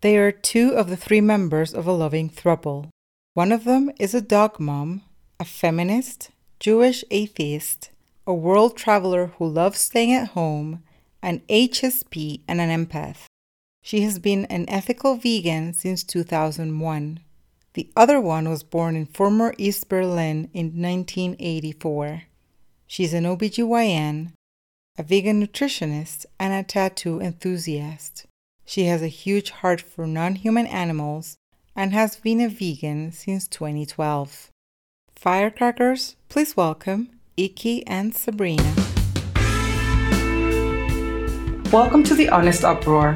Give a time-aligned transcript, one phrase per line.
[0.00, 2.90] They are two of the three members of a loving throuple.
[3.34, 5.02] One of them is a dog mom,
[5.40, 7.90] a feminist, Jewish atheist,
[8.24, 10.84] a world traveler who loves staying at home,
[11.20, 13.24] an HSP, and an empath.
[13.82, 17.20] She has been an ethical vegan since 2001.
[17.74, 22.22] The other one was born in former East Berlin in 1984.
[22.86, 24.32] She's an OBGYN,
[24.96, 28.26] a vegan nutritionist, and a tattoo enthusiast.
[28.68, 31.38] She has a huge heart for non human animals
[31.74, 34.50] and has been a vegan since 2012.
[35.10, 38.74] Firecrackers, please welcome Ikey and Sabrina.
[41.72, 43.12] Welcome to The Honest Uproar,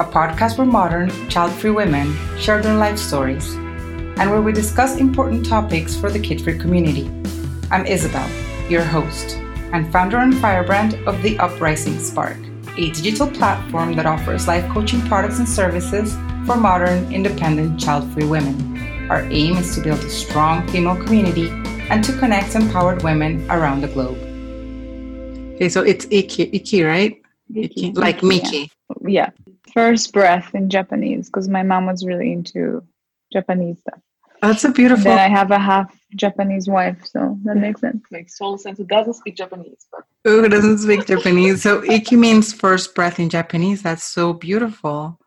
[0.00, 3.52] a podcast where modern, child free women share their life stories
[4.16, 7.10] and where we discuss important topics for the kid free community.
[7.70, 8.26] I'm Isabel,
[8.70, 9.36] your host,
[9.74, 12.38] and founder and firebrand of The Uprising Spark,
[12.76, 18.26] a digital platform that offers life coaching products and services for modern, independent, child free
[18.26, 19.08] women.
[19.10, 21.48] Our aim is to build a strong female community
[21.88, 24.18] and to connect empowered women around the globe.
[25.54, 27.22] Okay, so it's Ikey, Ikey right?
[27.56, 27.92] Ikey.
[27.92, 28.70] Like Miki.
[29.02, 29.08] Yeah.
[29.08, 29.30] yeah.
[29.72, 32.82] First breath in Japanese because my mom was really into
[33.32, 34.00] Japanese stuff.
[34.42, 35.10] That's a beautiful.
[35.10, 38.04] And then I have a half Japanese wife, so that makes sense.
[38.10, 38.78] Makes total sense.
[38.78, 39.86] Who doesn't speak Japanese?
[39.90, 41.62] But who doesn't speak Japanese?
[41.62, 43.82] So iki means first breath in Japanese.
[43.82, 45.18] That's so beautiful.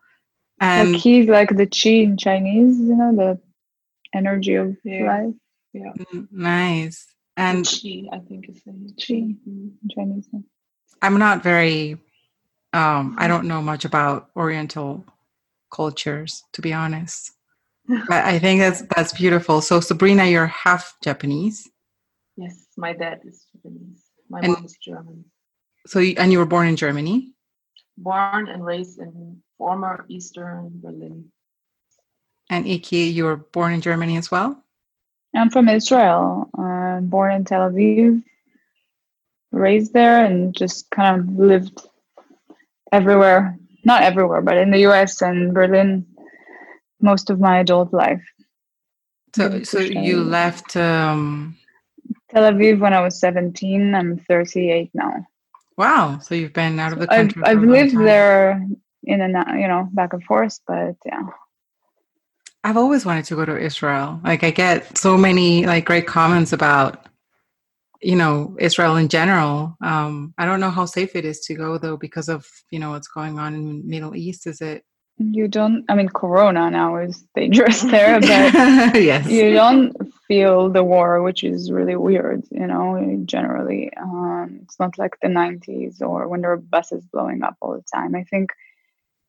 [0.60, 3.40] And like he's like the chi in Chinese, you know, the
[4.12, 5.04] energy of yeah.
[5.04, 5.34] life.
[5.72, 5.92] Yeah.
[6.12, 7.06] Mm, nice.
[7.36, 10.28] And chi, I think is the chi in Chinese.
[11.00, 11.98] I'm not very.
[12.72, 15.06] Um, I don't know much about Oriental
[15.72, 17.32] cultures, to be honest.
[18.06, 19.62] But I think that's that's beautiful.
[19.62, 21.70] So Sabrina, you're half Japanese.
[22.36, 24.07] Yes, my dad is Japanese.
[24.28, 25.24] My and, mom is German.
[25.86, 27.32] So you, and you were born in Germany.
[27.96, 31.30] Born and raised in former Eastern Berlin.
[32.50, 34.62] And Ikey, you were born in Germany as well.
[35.34, 36.48] I'm from Israel.
[36.56, 38.22] Uh, born in Tel Aviv,
[39.52, 41.80] raised there, and just kind of lived
[42.92, 43.58] everywhere.
[43.84, 45.20] Not everywhere, but in the U.S.
[45.22, 46.06] and Berlin
[47.00, 48.24] most of my adult life.
[49.36, 51.57] So, so you left um...
[52.30, 53.94] Tel Aviv when I was 17.
[53.94, 55.26] I'm 38 now.
[55.76, 56.18] Wow.
[56.18, 57.42] So you've been out of the country.
[57.44, 58.04] I've, I've lived time.
[58.04, 58.66] there
[59.04, 61.22] in and out, you know, back and forth, but yeah.
[62.64, 64.20] I've always wanted to go to Israel.
[64.24, 67.06] Like I get so many like great comments about,
[68.02, 69.76] you know, Israel in general.
[69.80, 72.90] Um, I don't know how safe it is to go though because of you know
[72.90, 74.46] what's going on in the Middle East.
[74.46, 74.84] Is it
[75.18, 78.28] you don't i mean corona now is dangerous there but
[78.94, 84.78] yes you don't feel the war which is really weird you know generally um, it's
[84.78, 88.22] not like the 90s or when there are buses blowing up all the time i
[88.24, 88.50] think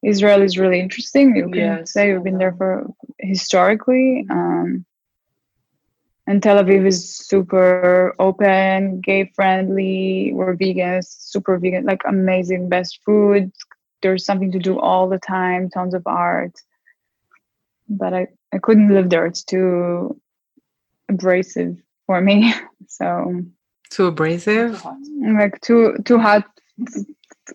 [0.03, 1.93] israel is really interesting you can yes.
[1.93, 2.85] say you've been there for
[3.17, 4.85] historically um,
[6.27, 12.99] and tel aviv is super open gay friendly we're vegans super vegan like amazing best
[13.05, 13.51] food
[14.01, 16.53] there's something to do all the time, tons of art.
[17.87, 19.25] But I, I couldn't live there.
[19.25, 20.19] It's too
[21.09, 22.53] abrasive for me.
[22.91, 23.43] So
[23.91, 24.83] too abrasive?
[25.21, 26.43] Like too too hot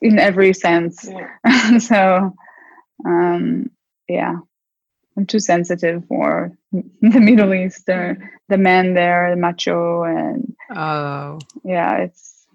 [0.01, 1.09] in every sense.
[1.11, 1.79] Yeah.
[1.79, 2.33] so
[3.05, 3.71] um
[4.09, 4.37] yeah.
[5.17, 7.87] I'm too sensitive for the Middle East.
[7.87, 8.17] The,
[8.49, 12.47] the men there, the macho and oh yeah, it's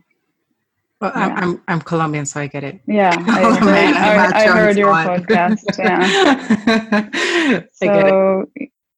[1.01, 1.21] well, yeah.
[1.21, 2.81] I'm, I'm, I'm Colombian, so I get it.
[2.85, 5.63] Yeah, I, oh, man, I, I heard your podcast.
[5.79, 7.63] Yeah.
[7.73, 8.45] so,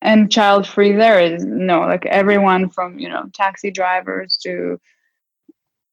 [0.01, 4.79] and child free there is no like everyone from you know taxi drivers to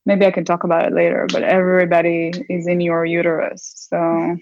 [0.07, 3.89] maybe I can talk about it later, but everybody is in your uterus.
[3.91, 4.37] So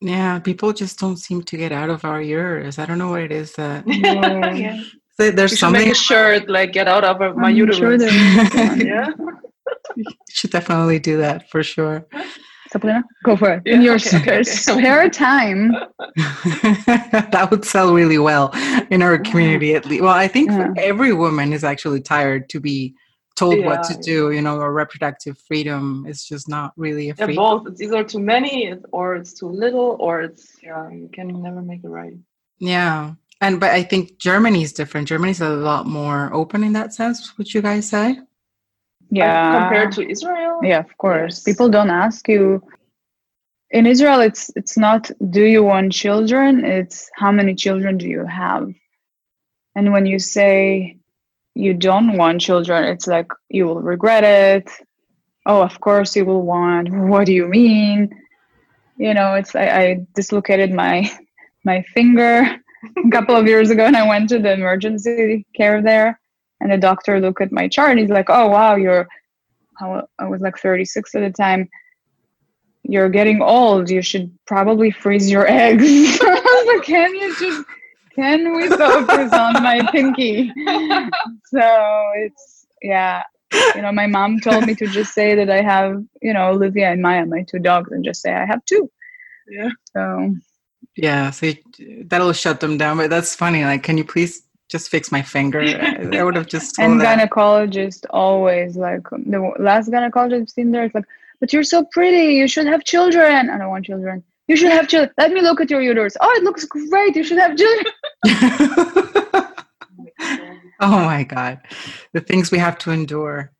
[0.00, 2.78] yeah, people just don't seem to get out of our uterus.
[2.78, 3.84] I don't know what it is that.
[3.86, 4.82] yeah.
[5.18, 5.82] There's something.
[5.82, 7.94] Make a shirt like "Get out of my I'm uterus." Sure
[8.76, 9.10] yeah
[9.96, 12.06] you should definitely do that for sure.
[12.72, 13.62] Sabrina, go for it.
[13.66, 15.72] Yeah, In your okay, okay, spare time.
[16.16, 18.50] that would sell really well
[18.90, 20.02] in our community at least.
[20.02, 20.72] Well, I think yeah.
[20.78, 22.94] every woman is actually tired to be
[23.36, 27.14] told yeah, what to do, you know, or reproductive freedom is just not really a
[27.14, 27.34] freedom.
[27.34, 27.66] Yeah, both.
[27.68, 31.84] It's either too many or it's too little or it's yeah, you can never make
[31.84, 32.14] it right.
[32.58, 33.14] Yeah.
[33.42, 35.08] And but I think Germany is different.
[35.08, 38.18] Germany's a lot more open in that sense, would you guys say?
[39.12, 39.60] Yeah.
[39.60, 40.60] compared to israel?
[40.62, 41.36] Yeah of course.
[41.38, 41.44] Yes.
[41.44, 42.62] people don't ask you.
[43.70, 46.64] In israel it's it's not do you want children?
[46.64, 48.72] It's how many children do you have?
[49.76, 50.96] And when you say
[51.54, 54.70] you don't want children it's like you will regret it.
[55.46, 56.88] Oh of course you will want.
[57.12, 57.98] What do you mean?
[58.98, 61.10] You know it's i, I dislocated my
[61.64, 62.62] my finger
[63.06, 66.18] a couple of years ago, and I went to the emergency care there,
[66.62, 69.06] and the doctor looked at my chart, and he's like, "Oh wow, you're."
[70.18, 71.68] I was like 36 at the time.
[72.84, 73.90] You're getting old.
[73.90, 76.20] You should probably freeze your eggs.
[76.66, 77.64] like, can you just
[78.14, 80.52] can we focus on my pinky?
[81.46, 83.22] So it's yeah.
[83.74, 86.90] You know, my mom told me to just say that I have, you know, Olivia
[86.90, 88.90] and Maya, my two dogs, and just say I have two.
[89.48, 89.68] Yeah.
[89.94, 90.34] So
[90.96, 92.96] Yeah, so you- that'll shut them down.
[92.98, 93.64] But that's funny.
[93.64, 94.42] Like, can you please
[94.72, 95.60] just fix my finger?
[95.60, 97.18] I I would have just told and that.
[97.18, 101.04] gynecologist always like the last gynecologist I've seen there is like,
[101.40, 102.34] but you're so pretty.
[102.34, 103.50] You should have children.
[103.50, 104.24] I don't want children.
[104.48, 105.12] You should have children.
[105.18, 106.16] Let me look at your uterus.
[106.20, 107.14] Oh, it looks great.
[107.14, 107.86] You should have children.
[110.80, 111.60] oh my god,
[112.14, 113.52] the things we have to endure.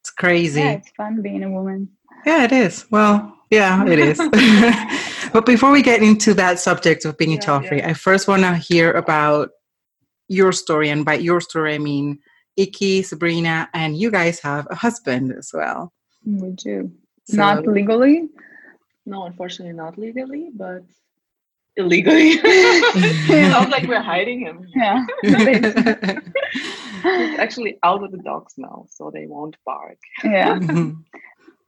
[0.00, 0.62] It's crazy.
[0.62, 1.88] Yeah, it's fun being a woman.
[2.26, 2.86] Yeah, it is.
[2.90, 4.18] Well, yeah, it is.
[5.32, 7.90] but before we get into that subject of being a Yeah, child free, yeah.
[7.90, 9.50] I first want to hear about
[10.28, 10.88] your story.
[10.90, 12.18] And by your story, I mean
[12.58, 15.92] Ikey, Sabrina, and you guys have a husband as well.
[16.24, 16.90] We do.
[17.24, 18.28] So- Not legally.
[19.06, 20.82] No, unfortunately, not legally, but
[21.76, 22.38] illegally.
[23.26, 24.66] Sounds like we're hiding him.
[24.74, 25.04] Yeah.
[25.22, 25.34] He's
[27.38, 29.98] actually out with the dogs now, so they won't bark.
[30.24, 30.58] yeah.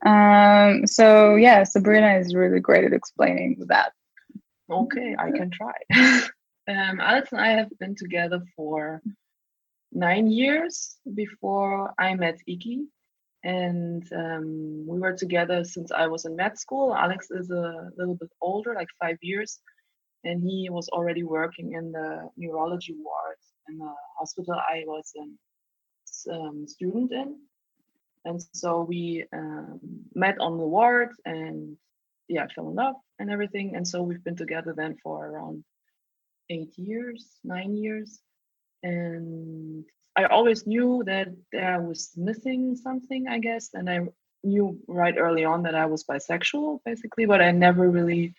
[0.05, 3.93] Um, so yeah, Sabrina is really great at explaining that.
[4.71, 5.73] Okay, I can try.
[6.69, 9.01] Um, Alex and I have been together for
[9.93, 12.87] nine years before I met Ikey.
[13.45, 16.95] And um, we were together since I was in med school.
[16.95, 19.61] Alex is a little bit older, like five years.
[20.25, 23.37] And he was already working in the neurology ward
[23.69, 27.37] in the hospital I was a um, student in.
[28.25, 29.79] And so we um,
[30.15, 31.77] met on the ward and
[32.29, 33.77] yeah, fell in love and everything.
[33.77, 35.63] And so we've been together then for around
[36.51, 38.21] eight years, nine years.
[38.83, 39.85] And
[40.17, 41.29] I always knew that
[41.59, 43.71] I was missing something, I guess.
[43.75, 44.01] And I
[44.45, 48.35] knew right early on that I was bisexual, basically, but I never really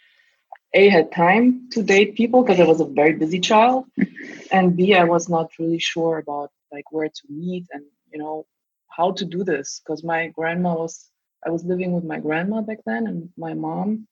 [0.74, 3.86] A had time to date people because I was a very busy child.
[4.52, 8.46] And B, I was not really sure about like where to meet and you know
[8.90, 11.10] how to do this because my grandma was
[11.46, 14.08] I was living with my grandma back then and my mom,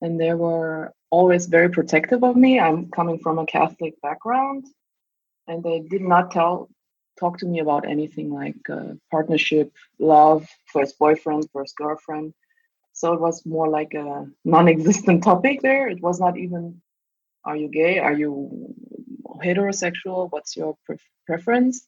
[0.00, 2.60] and there were always very protective of me.
[2.60, 4.66] I'm coming from a Catholic background,
[5.48, 6.68] and they did not tell
[7.20, 12.34] talk to me about anything like uh, partnership, love, first boyfriend, first girlfriend.
[12.94, 15.88] So it was more like a non-existent topic there.
[15.88, 16.82] It was not even,
[17.44, 17.98] are you gay?
[17.98, 18.74] Are you
[19.44, 20.30] heterosexual?
[20.30, 21.86] What's your pref- preference?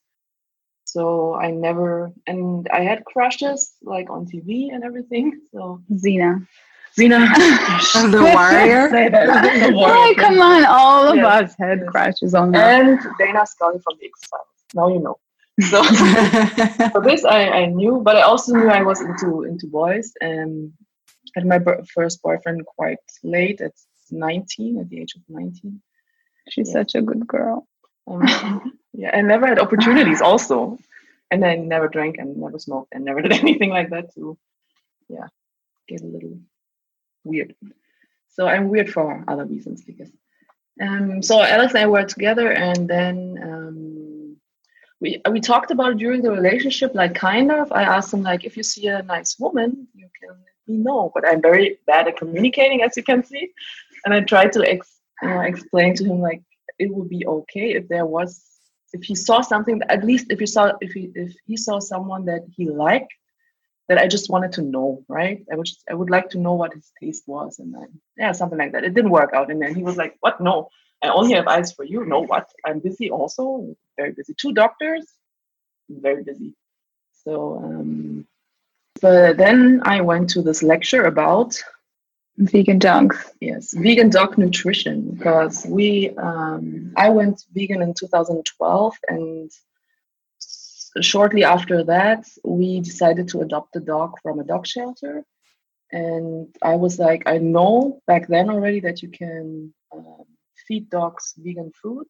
[0.85, 5.41] So I never, and I had crushes like on TV and everything.
[5.53, 6.47] So Xena.
[6.99, 7.19] Xena,
[8.13, 8.89] the warrior.
[8.91, 9.95] The warrior.
[9.97, 10.65] Oh, come on.
[10.67, 11.51] All of Yes.
[11.51, 11.89] us had Yes.
[11.91, 12.61] crashes on her.
[12.61, 14.47] and Dana Scully from the X Files.
[14.75, 15.17] Now you know.
[15.71, 15.83] So
[16.93, 20.73] for this I, I knew, but I also knew I was into into boys and
[21.37, 21.61] had my
[21.95, 23.73] first boyfriend quite late at
[24.11, 25.81] 19, at the age of 19.
[26.51, 26.73] She's Yeah.
[26.81, 27.67] such a good girl.
[28.07, 28.23] Um,
[28.93, 30.79] yeah, I never had opportunities also,
[31.31, 34.37] and I never drank and never smoked and never did anything like that to,
[35.09, 35.29] yeah,
[35.89, 36.39] get a little
[37.25, 37.55] weird.
[38.31, 40.11] So I'm weird for other reasons because.
[40.81, 44.37] Um, so Alex and I were together, and then um,
[45.01, 47.71] we we talked about during the relationship, like kind of.
[47.71, 51.13] I asked him like, if you see a nice woman, you can let me know.
[51.15, 53.53] But I'm very bad at communicating, as you can see,
[54.05, 56.43] and I tried to ex- know, explain to him like
[56.79, 58.43] it would be okay if there was
[58.93, 62.25] if he saw something at least if he saw if he if he saw someone
[62.25, 63.13] that he liked
[63.89, 65.45] that I just wanted to know, right?
[65.53, 68.33] I would just, I would like to know what his taste was, and then yeah,
[68.33, 68.85] something like that.
[68.85, 70.41] It didn't work out, and then he was like, "What?
[70.41, 70.69] No,
[71.03, 72.05] I only have eyes for you.
[72.05, 72.49] No, what?
[72.65, 73.11] I'm busy.
[73.11, 74.35] Also, very busy.
[74.35, 75.07] Two doctors,
[75.89, 76.55] very busy.
[77.25, 78.27] So, um,
[79.01, 81.63] but then I went to this lecture about
[82.37, 83.33] Vegan dogs.
[83.41, 89.51] Yes, vegan dog nutrition because we um, I went vegan in 2012 and
[91.01, 95.25] shortly after that we decided to adopt a dog from a dog shelter.
[95.93, 100.25] And I was like I know back then already that you can um,
[100.67, 102.07] feed dogs vegan food.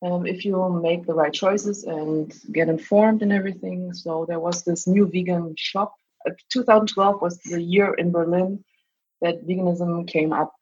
[0.00, 3.92] Um, if you make the right choices and get informed and everything.
[3.92, 5.94] So there was this new vegan shop.
[6.24, 8.64] Uh, 2012 was the year in Berlin
[9.22, 10.52] that veganism came up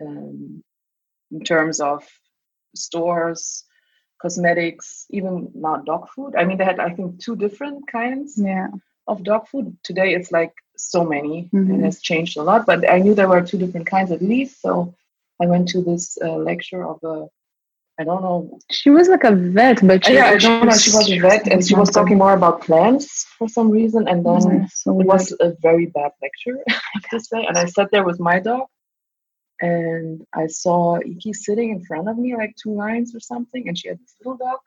[0.00, 0.62] um,
[1.30, 2.04] in terms of
[2.74, 3.64] stores,
[4.20, 6.34] cosmetics, even now dog food.
[6.36, 8.68] I mean, they had, I think, two different kinds Yeah.
[9.06, 9.76] of dog food.
[9.82, 11.84] Today, it's like so many and Mhm.
[11.84, 14.60] has changed a lot, but I knew there were two different kinds at least.
[14.60, 14.94] So
[15.42, 17.26] I went to this uh, lecture of a
[17.98, 18.58] I don't know.
[18.70, 20.62] She was like a vet, but she, yeah, I don't know.
[20.64, 24.06] She was a vet, and she was talking more about plants for some reason.
[24.08, 27.44] And then Mm, so it was a very bad lecture, I have to say.
[27.46, 28.66] And I sat there with my dog,
[29.60, 33.78] and I saw Ikey sitting in front of me, like two lines or something, and
[33.78, 34.58] she had this little dog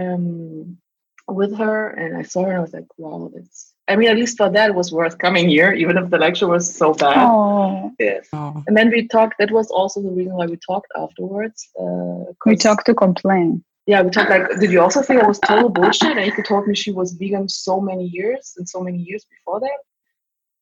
[0.00, 0.78] um,
[1.28, 1.88] with her.
[1.90, 4.48] And I saw her, and I was like, "Wow, that's." I mean, at least for
[4.48, 7.26] that, it was worth coming here, even if the lecture was so bad.
[7.28, 8.28] Oh, Yes.
[8.32, 9.34] And then we talked.
[9.38, 11.68] That was also the reason why we talked afterwards.
[11.78, 13.64] Uh, we 'cause- talked to complain.
[13.86, 16.10] yeah, we talked like, did you also think I was total bullshit?
[16.16, 19.58] And Ikey told me she was vegan so many years and so many years before
[19.60, 19.78] that.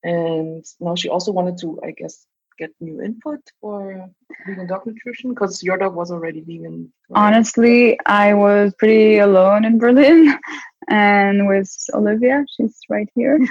[0.02, 2.26] And now she also wanted to, I guess,
[2.60, 4.08] get new input for
[4.46, 6.92] vegan dog nutrition because your dog was already vegan.
[7.08, 7.26] right?
[7.26, 10.38] Honestly, I was pretty alone in Berlin
[10.88, 13.38] and with Olivia, she's right here.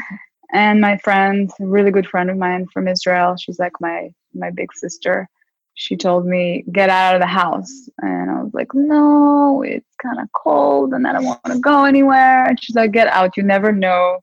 [0.51, 4.49] And my friend, a really good friend of mine from Israel, she's like my my
[4.49, 5.29] big sister.
[5.75, 7.73] She told me, get out of the house.
[7.99, 11.85] And I was like, no, it's kind of cold and I don't want to go
[11.85, 12.45] anywhere.
[12.45, 13.37] And she's like, get out.
[13.37, 14.19] You never know,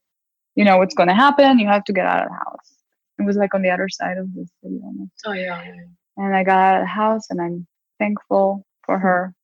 [0.56, 1.60] you know, what's going to happen.
[1.60, 2.75] You have to get out of the house.
[3.18, 5.62] It was like on the other side of the city almost Oh, yeah.
[5.64, 6.24] yeah.
[6.24, 7.66] and I got out of the house and I'm
[7.98, 9.34] thankful for her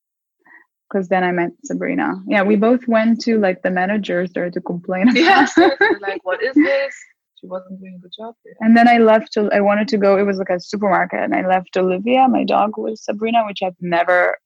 [0.89, 2.13] because then I met Sabrina.
[2.27, 6.53] Yeah, we both went to like the managers there to complain yes, like, what is
[6.55, 6.95] this?
[7.39, 8.35] She wasn't doing a good job.
[8.59, 11.45] And then I left, I wanted to go, it was like a supermarket and I
[11.47, 14.37] left Olivia, my dog with Sabrina, which I've never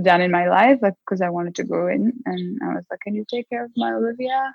[0.00, 3.14] done in my life because I wanted to go in and I was like, can
[3.14, 4.52] you take care of my Olivia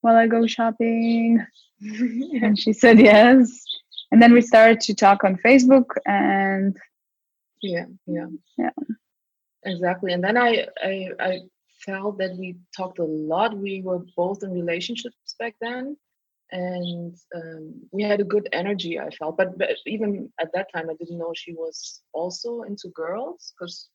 [0.00, 1.44] while I go shopping?
[2.42, 3.64] And she said yes.
[4.10, 6.76] And then we started to talk on Facebook and
[7.62, 8.70] Yeah, yeah, Yeah.
[9.64, 10.12] exactly.
[10.12, 11.38] And then I, I, I
[11.86, 13.56] felt that we talked a lot.
[13.56, 15.96] We were both in relationships back then,
[16.50, 18.98] and um, we had a good energy.
[18.98, 22.88] I felt, but, but even at that time, I didn't know she was also into
[22.94, 23.88] girls because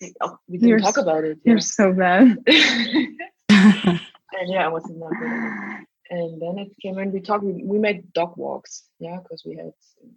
[0.00, 1.38] we, uh, we didn't You're talk about it.
[1.44, 2.36] you're so bad.
[4.38, 5.86] and yeah, I good at it.
[6.12, 7.12] And then it came in.
[7.12, 7.44] We talked.
[7.44, 8.84] We, we made dog walks.
[8.98, 9.72] Yeah, because we had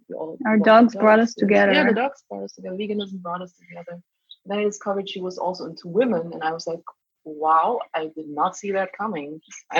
[0.08, 1.48] we all Our walked dogs brought us yes.
[1.48, 1.88] Yeah, together.
[1.88, 2.76] the dogs brought us together.
[2.76, 4.02] Veganism brought us together.
[4.46, 6.80] Then I discovered she was also into women, and I was like,
[7.24, 9.40] "Wow, I did not see that coming."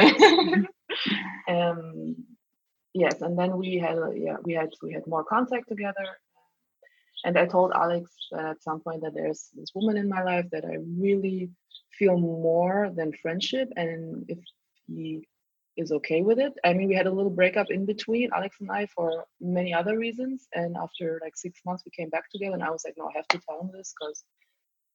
[1.49, 2.17] um,
[2.95, 6.07] yes, and then we had yeah we had we had more contact together.
[7.25, 10.65] And I told Alex at some point that there's this woman in my life that
[10.65, 11.51] I really
[11.99, 14.39] feel more than friendship, and if
[14.87, 15.27] he
[15.77, 16.53] is okay with it.
[16.65, 19.99] I mean, we had a little breakup in between, Alex and I, for many other
[19.99, 20.47] reasons.
[20.55, 23.13] And after like six months, we came back together, and I was like, no, I
[23.17, 24.25] have to tell him this because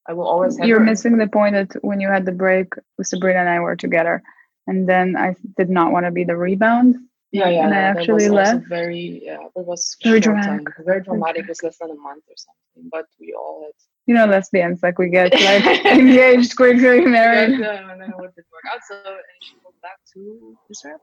[0.07, 0.67] I will always have.
[0.67, 3.59] You're her- missing the point that when you had the break with Sabrina and I
[3.59, 4.23] were together,
[4.67, 6.95] and then I did not want to be the rebound.
[7.31, 7.65] Yeah, yeah.
[7.65, 8.65] and I actually was left.
[8.67, 10.65] Very, yeah, it was Very dramatic.
[10.65, 11.43] time, very dramatic.
[11.43, 13.73] It was less than a month or something, but we all had.
[14.09, 17.59] You know, lesbians like we get like engaged quickly, married.
[17.59, 18.33] But, uh, and then it work
[18.71, 18.79] out.
[18.87, 20.97] So and she moved back to Israel.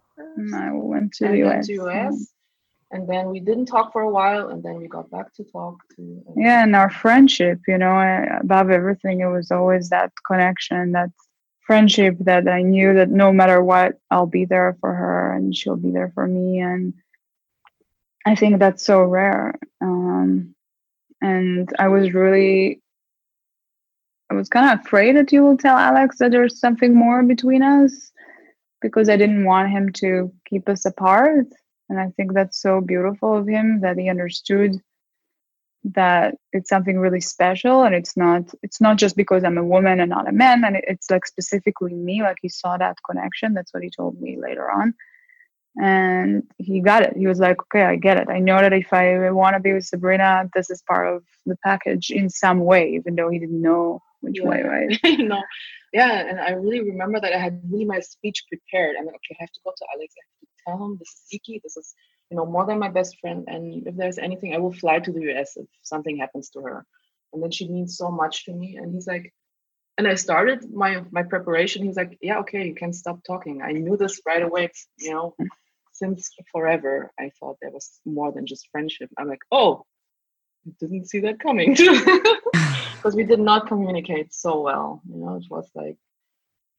[0.52, 1.66] I went to the US.
[1.68, 2.32] to US.
[2.90, 5.76] And then we didn't talk for a while, and then we got back to talk
[5.94, 6.02] to.
[6.02, 7.96] um, Yeah, and our friendship, you know,
[8.40, 11.10] above everything, it was always that connection, that
[11.66, 15.76] friendship that I knew that no matter what, I'll be there for her and she'll
[15.76, 16.58] be there for me.
[16.58, 16.94] And
[18.26, 19.54] I think that's so rare.
[19.80, 20.56] Um,
[21.20, 22.82] and I was really,
[24.30, 27.62] I was kind of afraid that you will tell Alex that there's something more between
[27.62, 28.10] us
[28.80, 31.46] because I didn't want him to keep us apart.
[31.88, 34.80] And I think that's so beautiful of him that he understood
[35.84, 40.00] that it's something really special and it's not it's not just because i'm a woman
[40.00, 40.64] and not a man.
[40.64, 43.54] And it's like specifically me like he saw that connection.
[43.54, 44.94] That's what he told me later on
[45.80, 48.92] and he got it he was like okay i get it i know that if
[48.92, 52.90] i want to be with sabrina this is part of the package in some way
[52.94, 54.66] even though he didn't know which way Yeah.
[54.66, 55.42] right you know,
[55.92, 56.26] yeah.
[56.28, 58.96] And I really remember that I had really my speech prepared.
[58.98, 60.14] I'm like, okay, I have to go to Alex.
[60.16, 61.60] I have to tell him this is Ikey.
[61.62, 61.94] This is,
[62.30, 63.44] you know, more than my best friend.
[63.48, 66.84] And if there's anything, I will fly to the US if something happens to her.
[67.32, 68.76] And then she means so much to me.
[68.76, 69.32] And he's like,
[69.98, 71.82] and I started my my preparation.
[71.84, 73.62] He's like, yeah, okay, you can stop talking.
[73.62, 74.70] I knew this right away.
[74.98, 75.34] You know,
[75.98, 79.10] since forever, I thought there was more than just friendship.
[79.18, 79.84] I'm like, oh,
[80.66, 81.74] I didn't see that coming.
[82.96, 85.02] because we did not communicate so well.
[85.08, 85.96] You know, it was like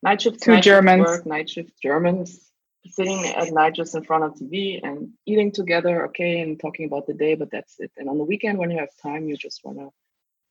[0.03, 1.05] night shift, Two night shift Germans.
[1.05, 2.47] work, night shift Germans
[2.91, 7.05] sitting at night just in front of TV and eating together, okay, and talking about
[7.05, 7.91] the day, but that's it.
[7.97, 9.89] And on the weekend, when you have time, you just want to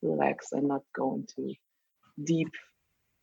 [0.02, 1.54] relax and not go into
[2.22, 2.52] deep,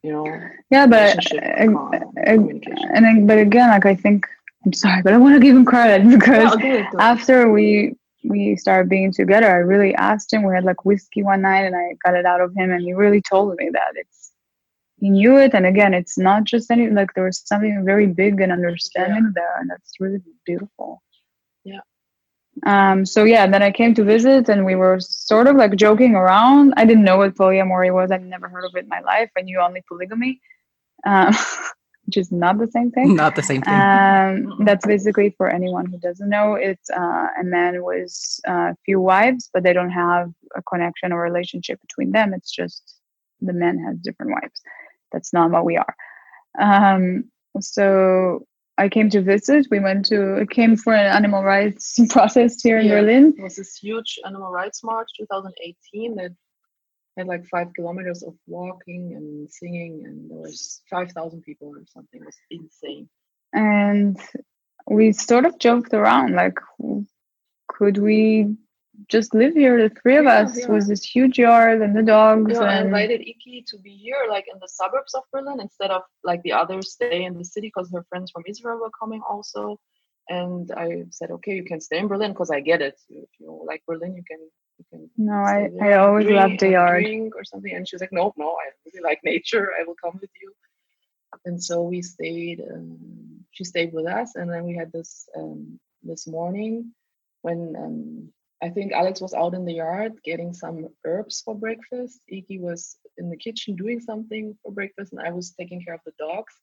[0.02, 0.26] you know,
[0.70, 2.90] yeah but uh, uh, communication.
[2.94, 4.28] and but again like i think
[4.66, 6.98] i'm sorry but i want to give him credit because Yeah, I'll do it, do
[6.98, 7.02] it.
[7.02, 10.44] after we we started being together, I really asked him.
[10.44, 12.94] We had like whiskey one night, and I got it out of him, and he
[12.94, 14.32] really told me that it's
[15.00, 15.54] he knew it.
[15.54, 19.32] And again, it's not just any like there was something very big and understanding yeah.
[19.36, 21.02] there, and that's really beautiful.
[21.64, 21.82] Yeah.
[22.66, 23.06] Um.
[23.06, 26.74] So yeah, then I came to visit, and we were sort of like joking around.
[26.78, 28.12] I didn't know what polyamory was.
[28.12, 29.30] I'd never heard of it in my life.
[29.38, 30.40] I knew only polygamy.
[31.06, 31.34] Um,
[32.14, 33.16] which is not the same thing.
[33.16, 33.74] Not the same thing.
[33.74, 36.54] Um, that's basically for anyone who doesn't know.
[36.54, 38.14] It's uh, a man with
[38.46, 42.34] a uh, few wives, but they don't have a connection or relationship between them.
[42.34, 43.00] It's just
[43.42, 44.62] the man has different wives.
[45.12, 45.96] That's not what we are.
[46.60, 48.46] Um, so
[48.78, 49.68] I came to visit.
[49.72, 53.34] We went to I came for an animal rights process here in yeah, Berlin.
[53.38, 56.32] It was this huge animal rights march 2018 that
[57.18, 61.84] had like five kilometers of walking and singing, and there was five thousand people or
[61.88, 62.22] something.
[62.22, 63.10] It was insane.
[63.54, 64.20] And
[64.88, 66.58] we sort of joked around, like,
[67.68, 68.56] could we
[69.10, 70.68] just live here, the three of yeah, us, yeah.
[70.68, 72.54] with this huge yard and the dogs?
[72.54, 72.70] Yeah, and...
[72.70, 76.42] I invited Ikey to be here, like in the suburbs of Berlin, instead of like
[76.44, 79.80] the others stay in the city because her friends from Israel were coming also.
[80.30, 83.00] And I said, okay, you can stay in Berlin because I get it.
[83.10, 84.40] If you like Berlin, you can
[85.18, 87.06] no, I, I always loved the yard.
[87.36, 87.74] or something.
[87.74, 89.72] And she was like, no no, I really like nature.
[89.80, 90.54] I will come with you.
[91.46, 92.62] And so we stayed.
[92.62, 92.98] Um,
[93.52, 96.94] she stayed with us, and then we had this um, this morning
[97.42, 98.30] when um,
[98.64, 102.22] I think Alex was out in the yard getting some herbs for breakfast.
[102.32, 106.02] Ikey was in the kitchen doing something for breakfast, and I was taking care of
[106.06, 106.54] the dogs.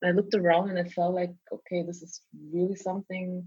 [0.00, 2.20] And I looked around, and i felt like, okay, this is
[2.52, 3.44] really something.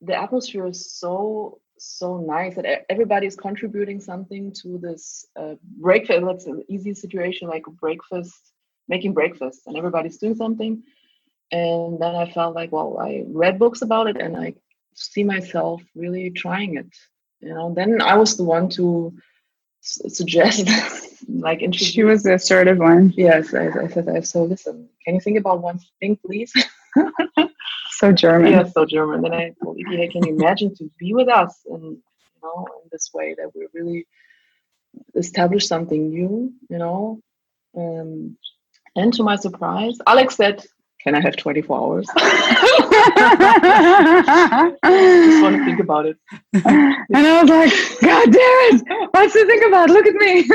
[0.00, 6.24] The atmosphere is so so nice that everybody's contributing something to this uh, breakfast.
[6.24, 8.34] That's an easy situation like breakfast,
[8.88, 10.82] making breakfast, and everybody's doing something.
[11.52, 14.54] And then I felt like, well, I read books about it, and I
[14.94, 16.94] see myself really trying it.
[17.40, 19.12] You know, then I was the one to
[19.82, 20.68] s- suggest,
[21.28, 21.88] like, introduce.
[21.88, 23.12] She was the assertive one.
[23.16, 26.52] Yes, I, I said, so listen, can you think about one thing, please?
[28.00, 28.52] so German.
[28.52, 29.20] Yeah, so German.
[29.20, 32.66] Then I told Ikey, hey, can you imagine to be with us and you know
[32.82, 34.06] in this way that we really
[35.14, 37.20] establish something new, you know?
[37.76, 38.38] Um,
[38.96, 40.64] and to my surprise, Alex said,
[41.02, 42.20] "Can I have 24 hours?" I
[45.26, 46.16] just want to think about it.
[46.54, 48.82] and I was like, God damn it!
[49.12, 49.90] What's to think about?
[49.90, 50.48] Look at me.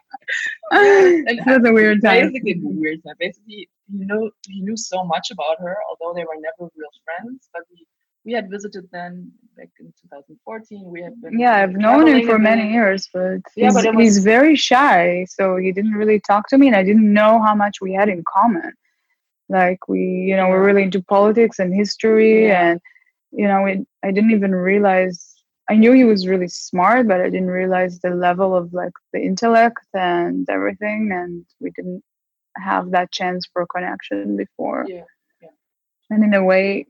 [0.70, 2.32] and that's a weird time.
[2.32, 3.14] Basically, weird time.
[3.18, 7.48] Basically, you know, he knew so much about her, although they were never real friends.
[7.52, 7.86] But we
[8.26, 10.84] we had visited then back in 2014.
[10.84, 14.04] We had been yeah, I've known him for many years, but yeah, he's, but was,
[14.04, 17.54] he's very shy, so he didn't really talk to me, and I didn't know how
[17.54, 18.72] much we had in common.
[19.48, 22.70] Like we, you know, we're really into politics and history, yeah.
[22.70, 22.80] and
[23.30, 25.35] you know, it, I didn't even realize.
[25.68, 29.20] I knew he was really smart, but I didn't realize the level of like the
[29.20, 32.04] intellect and everything, and we didn't
[32.56, 34.84] have that chance for connection before.
[34.86, 35.02] Yeah.
[35.42, 35.48] yeah.
[36.10, 36.86] And in a way,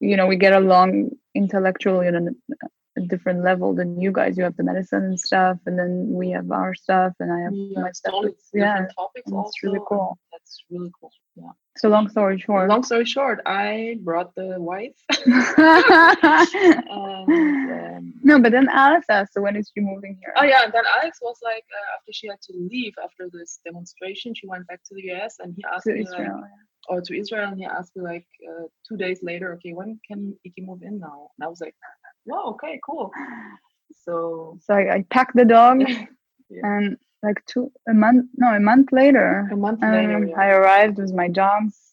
[0.00, 4.36] you know, we get along intellectually on a, a, different level than you guys.
[4.36, 7.52] You have the medicine and stuff, and then we have our stuff, and I have
[7.54, 8.24] yeah, my stuff.
[8.52, 9.52] yeah, topics it's also.
[9.62, 10.18] really cool.
[10.32, 11.12] That's really cool.
[11.36, 11.50] Yeah.
[11.78, 12.68] So long story short.
[12.68, 14.96] Long story short, I brought the wife.
[15.26, 20.64] and, um, no, but then Alex asked, "So when is she moving here?" Oh yeah,
[20.64, 24.48] and then Alex was like, uh, after she had to leave after this demonstration, she
[24.48, 26.50] went back to the US, and he asked to me Israel, like,
[26.90, 26.96] yeah.
[26.96, 30.36] or to Israel, and he asked me like uh, two days later, okay, when can
[30.44, 31.30] Ikey move in now?
[31.38, 31.76] And I was like,
[32.26, 33.12] "Wow, okay, cool."
[34.04, 35.80] So, so I, I packed the dog,
[36.50, 36.60] yeah.
[36.64, 40.40] and like two a month no a month later a month later um, yeah.
[40.40, 41.87] i arrived with my dogs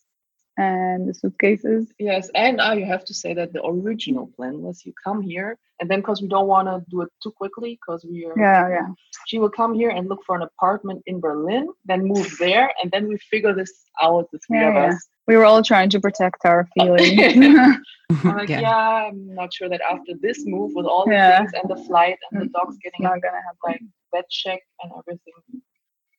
[0.58, 4.94] and the suitcases yes and you have to say that the original plan was you
[5.04, 8.26] come here and then because we don't want to do it too quickly because we
[8.26, 8.88] are yeah yeah
[9.28, 12.90] she will come here and look for an apartment in berlin then move there and
[12.92, 14.88] then we figure this out the three yeah, of yeah.
[14.90, 17.78] us we were all trying to protect our feelings
[18.10, 18.60] I'm like, yeah.
[18.60, 19.08] yeah.
[19.08, 21.40] I'm not sure that after this move with all the yeah.
[21.40, 23.58] things and the flight and the mm, dogs getting not gonna happen.
[23.64, 23.82] like
[24.14, 25.34] vet check and everything.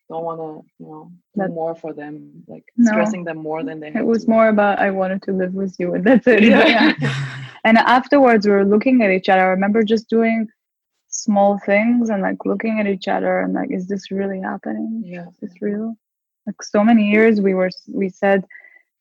[0.09, 3.65] Don't want to, you know, do that, more for them, like no, stressing them more
[3.65, 3.89] than they.
[3.89, 4.31] It was to.
[4.31, 6.45] more about I wanted to live with you, and that's it.
[6.45, 6.95] Yeah.
[7.01, 7.49] yeah.
[7.65, 9.41] and afterwards, we were looking at each other.
[9.43, 10.47] I remember just doing
[11.09, 15.03] small things and like looking at each other and like, is this really happening?
[15.05, 15.97] Yeah, is this real?
[16.47, 18.45] Like so many years, we were we said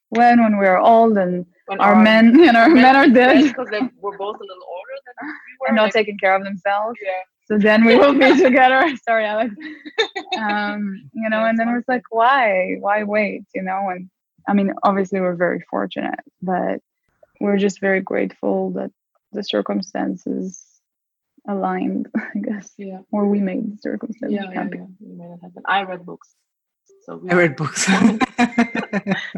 [0.09, 3.09] when when we are old and when our, our men and our men, men are
[3.21, 6.17] dead because they were both a little older than we were and not like, taking
[6.17, 6.97] care of themselves.
[6.99, 7.11] Yeah
[7.45, 9.53] so then we will be together sorry alex
[10.39, 14.09] um you know and then it was like why why wait you know and
[14.47, 16.79] i mean obviously we're very fortunate but
[17.41, 18.91] we're just very grateful that
[19.33, 20.63] the circumstances
[21.47, 22.71] aligned, I guess.
[22.77, 22.99] Yeah.
[23.11, 24.77] Or we made the circumstances Yeah, yeah, happy.
[24.77, 24.85] yeah.
[24.99, 25.63] We made it happen.
[25.65, 26.33] I read books.
[27.03, 27.85] So we I read books.
[27.87, 28.17] I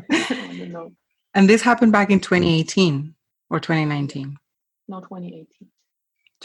[0.10, 0.91] don't know.
[1.34, 3.13] and this happened back in 2018
[3.50, 4.38] or 2019?
[4.88, 5.48] No, 2018,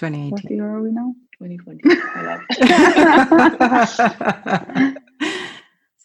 [0.00, 1.14] What year are we now?
[1.38, 1.83] 2020.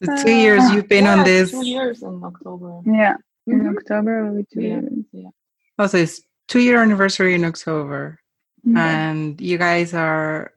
[0.04, 1.50] So two years you've been on this.
[1.50, 2.82] Two years in October.
[2.86, 3.16] Yeah.
[3.48, 3.78] In Mhm.
[3.78, 4.82] October, will be two Yeah.
[4.82, 5.34] years.
[5.80, 8.20] Oh, so it's two year anniversary in October.
[8.64, 9.10] Yeah.
[9.10, 10.52] and you guys are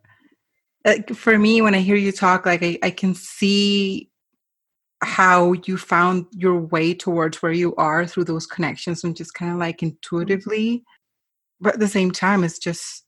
[0.85, 4.11] like for me when i hear you talk like I, I can see
[5.03, 9.53] how you found your way towards where you are through those connections and just kind
[9.53, 10.83] of like intuitively
[11.61, 13.05] but at the same time it's just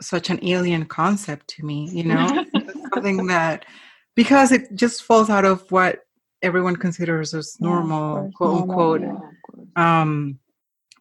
[0.00, 2.44] such an alien concept to me you know?
[2.94, 3.64] Something that
[4.16, 6.00] because it just falls out of what
[6.42, 9.00] everyone considers as normal course, quote unquote.
[9.02, 10.38] Yeah, um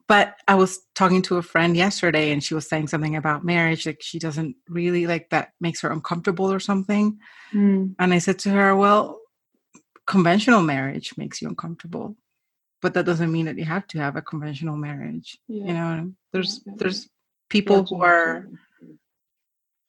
[0.07, 3.85] but i was talking to a friend yesterday and she was saying something about marriage
[3.85, 7.17] like she doesn't really like that makes her uncomfortable or something.
[7.53, 7.95] Mm.
[7.99, 9.19] and i said to her well
[10.05, 12.15] conventional marriage makes you uncomfortable
[12.81, 15.65] but that doesn't mean that you have to have a conventional marriage Yeah.
[15.67, 16.77] you know there's yeah, yeah.
[16.79, 17.09] there's
[17.49, 18.47] people Yeah, who are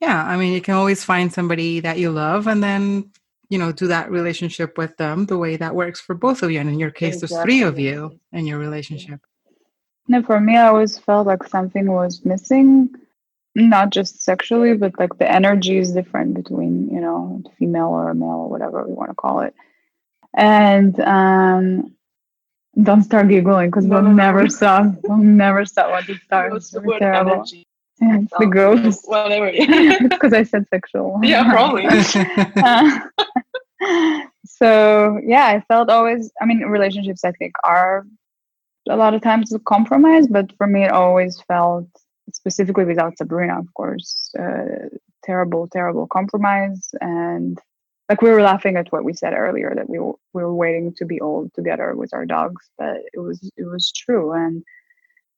[0.00, 3.10] yeah i mean you can always find somebody that you love and then
[3.50, 6.60] you know do that relationship with them the way that works for both of you
[6.60, 9.20] and in your case there's three of you in your relationship
[10.08, 12.90] No, for me, I always felt like something was missing,
[13.54, 18.28] not just sexually, but like the energy is different between, you know, female or male
[18.46, 19.54] or whatever we want to call it.
[20.34, 21.96] And um,
[22.82, 24.14] don't start giggling because No, we'll no, no.
[24.14, 24.94] never stop.
[25.04, 26.52] We'll never stop once it starts.
[26.52, 27.32] What's the It's word terrible.
[27.34, 27.66] energy?
[28.00, 28.46] Yeah, it's the.
[29.04, 29.50] Whatever.
[29.52, 31.20] it's because I said sexual.
[31.22, 31.88] yeah, probably.
[34.46, 36.30] so yeah, I felt always.
[36.40, 38.06] I mean, relationships I think are
[38.88, 41.86] a lot of times a compromise, but for me, it always felt
[42.32, 44.88] specifically without Sabrina, of course, uh,
[45.22, 46.88] terrible, terrible compromise.
[47.00, 47.58] And
[48.08, 50.94] like we were laughing at what we said earlier that we were, we were waiting
[50.94, 54.32] to be old together with our dogs, but it was it was true.
[54.32, 54.64] And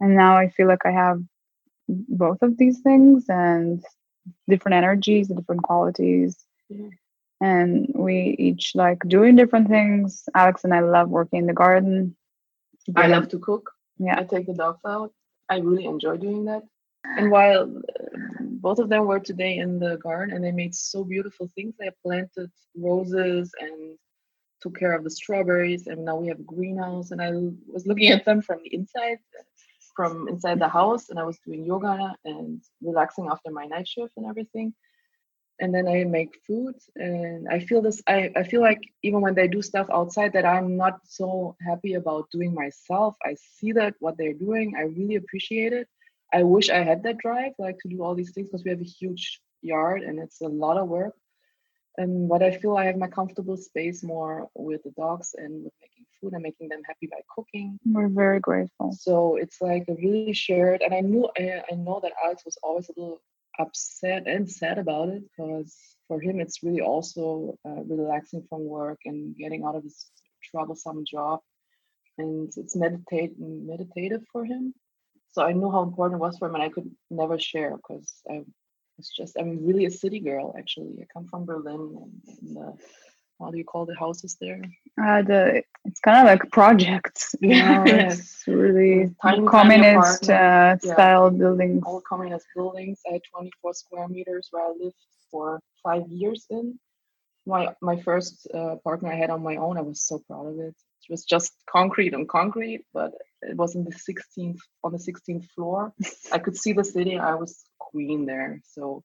[0.00, 1.20] and now I feel like I have
[1.88, 3.84] both of these things and
[4.48, 6.88] different energies, and different qualities Yeah.
[7.40, 10.28] and we each like doing different things.
[10.34, 12.16] Alex and I love working in the garden.
[12.96, 13.72] I love to cook.
[13.98, 14.18] Yeah.
[14.18, 15.12] I take the dogs out.
[15.48, 16.62] I really enjoy doing that.
[17.04, 21.04] And while uh, both of them were today in the garden and they made so
[21.04, 23.98] beautiful things, they planted roses and
[24.60, 25.88] took care of the strawberries.
[25.88, 27.10] And now we have a greenhouse.
[27.10, 27.30] And i
[27.66, 29.18] was looking at them from the inside,
[29.96, 31.08] from inside the house.
[31.08, 34.74] And I was doing yoga and relaxing after my night shift and everything.
[35.60, 36.74] And then I make food.
[36.96, 40.44] And I feel this, I, I feel like even when they do stuff outside that
[40.44, 45.16] I'm not so happy about doing myself, I see that what they're doing, I really
[45.16, 45.88] appreciate it.
[46.32, 48.80] I wish I had that drive, like to do all these things, because we have
[48.80, 51.14] a huge yard and it's a lot of work.
[51.98, 55.74] And what I feel I have my comfortable space more with the dogs and with
[55.80, 55.91] making
[56.22, 57.78] food and making them happy by cooking.
[57.84, 58.96] We're very grateful.
[58.98, 60.80] So it's like a really shared.
[60.82, 63.20] And I knew I, I know that Alex was always a little
[63.58, 65.76] upset and sad about it because
[66.08, 70.06] for him it's really also uh, relaxing from work and getting out of his
[70.50, 71.40] troublesome job,
[72.18, 74.74] and it's meditate meditative for him.
[75.32, 78.12] So I knew how important it was for him, and I could never share because
[78.30, 78.42] I
[78.96, 80.94] was just I'm really a city girl actually.
[81.00, 82.74] I come from Berlin, and, and the,
[83.42, 84.60] how do you call the houses there?
[85.02, 87.84] Uh, the it's kind of like projects, you know.
[87.86, 88.12] Yeah.
[88.12, 90.80] It's really Tiny, tiny communist uh, apartment.
[90.84, 90.94] Yeah.
[90.94, 91.82] style buildings.
[91.86, 93.00] all communist buildings.
[93.08, 94.96] I had 24 square meters where I lived
[95.30, 96.78] for five years in.
[97.46, 99.76] My my first uh, apartment I had on my own.
[99.78, 100.74] I was so proud of it.
[101.04, 105.46] It was just concrete on concrete, but it was in the 16th on the 16th
[105.54, 105.92] floor.
[106.32, 107.18] I could see the city.
[107.18, 108.60] I was queen there.
[108.74, 109.02] So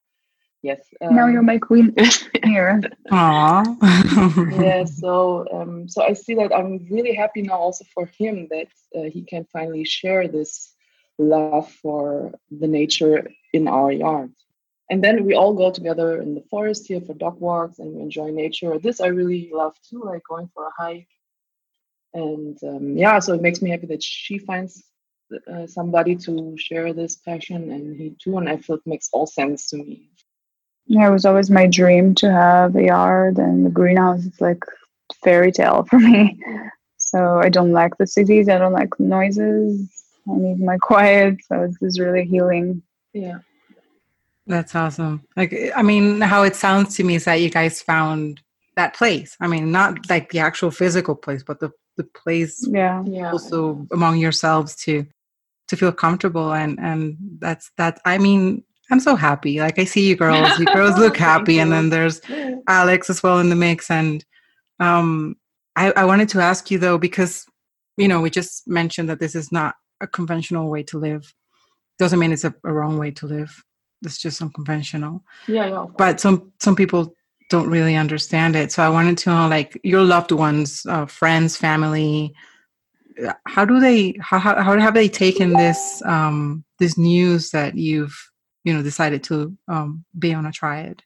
[0.62, 0.80] yes.
[1.02, 1.93] now um, you're my queen
[2.43, 2.82] here.
[3.12, 4.62] Aww.
[4.62, 8.67] yeah so um so i see that i'm really happy now also for him that
[8.96, 10.74] uh, he can finally share this
[11.17, 14.32] love for the nature in our yard
[14.89, 18.02] and then we all go together in the forest here for dog walks and we
[18.02, 21.08] enjoy nature this i really love too like going for a hike
[22.13, 24.84] and um, yeah so it makes me happy that she finds
[25.52, 29.28] uh, somebody to share this passion and he too and i feel it makes all
[29.28, 30.10] sense to me
[30.88, 34.26] Yeah, it was always my dream to have a yard and the greenhouse.
[34.26, 34.63] It's like
[35.23, 36.39] fairy tale for me.
[36.97, 38.50] So I don't like the cities.
[38.50, 39.89] I don't like noises.
[40.30, 41.38] I need my quiet.
[41.47, 42.82] So this is really healing.
[43.13, 43.39] yeah
[44.45, 45.23] That's awesome.
[45.36, 48.41] Like, I mean, how it sounds to me is that you guys found
[48.76, 49.36] that place.
[49.39, 53.04] I mean, not like the actual physical place, but the, the place Yeah.
[53.08, 55.06] yeah also among yourselves to
[55.67, 59.60] to feel comfortable and and that's that i mean i'm so happy.
[59.60, 60.58] Like i see you girls.
[60.60, 62.21] You girls look happy and then there's
[62.67, 64.23] alex as well in the mix and
[64.80, 65.36] um
[65.76, 67.45] I, I wanted to ask you though because
[67.97, 71.34] you know we just mentioned that this is not a conventional way to live.
[71.97, 73.63] Doesn't mean it's a, a wrong way to live.
[74.04, 75.23] It's just unconventional.
[75.47, 77.13] Yeah, yeah but some some people
[77.50, 78.71] don't really understand it.
[78.71, 82.34] So i wanted to know like your loved ones uh, friends family
[83.26, 88.17] uh, how do they how, how have they taken this um this news that you've
[88.68, 91.02] you know decided to um be on a triad.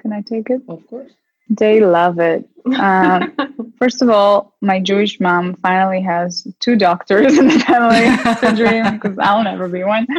[0.00, 0.62] Can i take it?
[0.66, 1.12] Of course.
[1.50, 2.48] They love it.
[2.78, 3.36] Um,
[3.78, 8.06] first of all my jewish mom finally has two doctors in the family.
[8.40, 10.06] The dream because i'll never be one.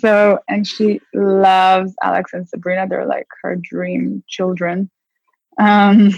[0.00, 2.86] So and she loves alex and sabrina.
[2.86, 4.90] They're like her dream children.
[5.58, 6.10] Um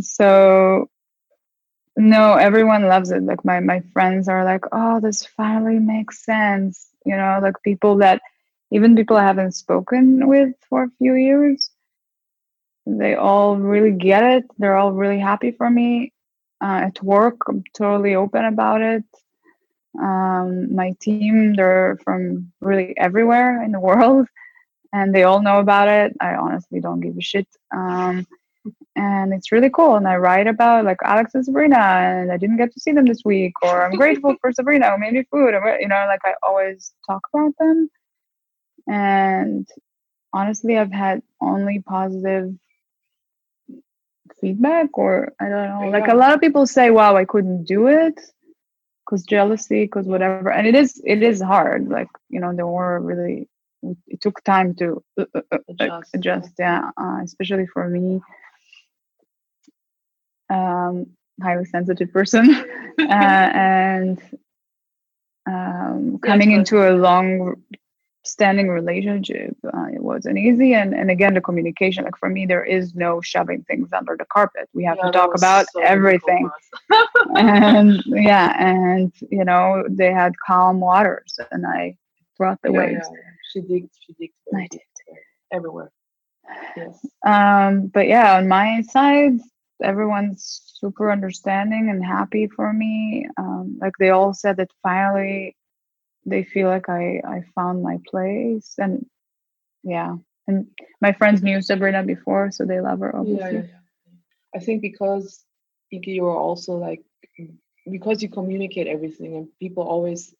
[0.00, 0.88] so
[1.98, 3.22] no, everyone loves it.
[3.22, 7.96] Like my my friends are like, "Oh, this finally makes sense." You know, like people
[8.04, 8.20] that
[8.70, 11.70] even people I haven't spoken with for a few years,
[12.86, 14.44] they all really get it.
[14.58, 16.12] They're all really happy for me.
[16.62, 19.04] Uh, at work, I'm totally open about it.
[20.00, 24.26] Um, my team, they're from really everywhere in the world,
[24.92, 26.16] and they all know about it.
[26.20, 27.48] I honestly don't give a shit.
[27.74, 28.26] Um,
[28.94, 29.96] and it's really cool.
[29.96, 33.06] And I write about like Alex and Sabrina, and I didn't get to see them
[33.06, 36.34] this week, or I'm grateful for Sabrina who made me food, you know, like I
[36.42, 37.90] always talk about them.
[38.86, 39.68] And
[40.32, 42.54] honestly, I've had only positive
[44.40, 45.88] feedback, or I don't know.
[45.88, 48.20] Like a lot of people say, "Wow, I couldn't do it."
[49.08, 51.88] Cause jealousy, cause whatever, and it is it is hard.
[51.88, 53.48] Like you know, there were really
[54.08, 56.14] it took time to uh, uh, uh adjust.
[56.14, 58.20] adjust yeah, uh, especially for me
[60.50, 61.06] um,
[61.42, 62.50] highly sensitive person,
[62.98, 64.20] uh, and
[65.46, 67.62] um, coming yeah, into a long
[68.26, 70.74] standing relationship uh, it wasn't easy.
[70.74, 74.26] And and again the communication like for me there is no shoving things under the
[74.26, 74.68] carpet.
[74.72, 76.50] We have yeah, to talk about so everything.
[77.36, 81.96] and yeah and you know they had calm waters and i
[82.36, 83.08] brought the yeah, waves.
[83.10, 83.20] yeah.
[83.52, 84.80] she digged she digged i did.
[85.52, 85.90] everywhere.
[86.76, 87.04] Yes.
[87.24, 89.38] Um but yeah on my side
[89.82, 93.28] everyone's super understanding and happy for me.
[93.36, 95.56] Um, like they all said that finally
[96.26, 99.06] they feel like I I found my place and
[99.82, 100.16] yeah.
[100.48, 100.66] And
[101.00, 103.44] my friends knew Sabrina before, so they love her obviously.
[103.44, 104.18] Yeah, yeah, yeah.
[104.54, 105.44] I think because
[105.92, 107.04] Ikey, you are also like
[107.90, 110.34] because you communicate everything and people always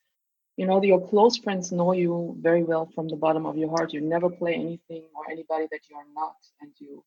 [0.57, 3.93] you know your close friends know you very well from the bottom of your heart
[3.93, 7.05] you never play anything or anybody that you are not and you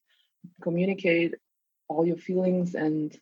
[0.62, 1.36] communicate
[1.88, 3.18] all your feelings and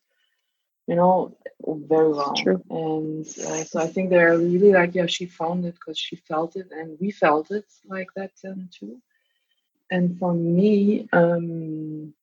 [0.87, 1.35] you know
[1.67, 2.35] very well.
[2.35, 2.61] True.
[2.69, 6.55] and uh, so i think they're really like yeah she found it because she felt
[6.55, 8.97] it and we felt it like that then too.
[9.91, 12.13] And for me um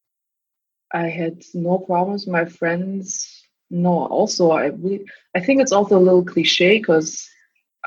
[0.92, 2.27] i had no problems.
[2.27, 7.29] My friends no also i really i think it's also a little cliche because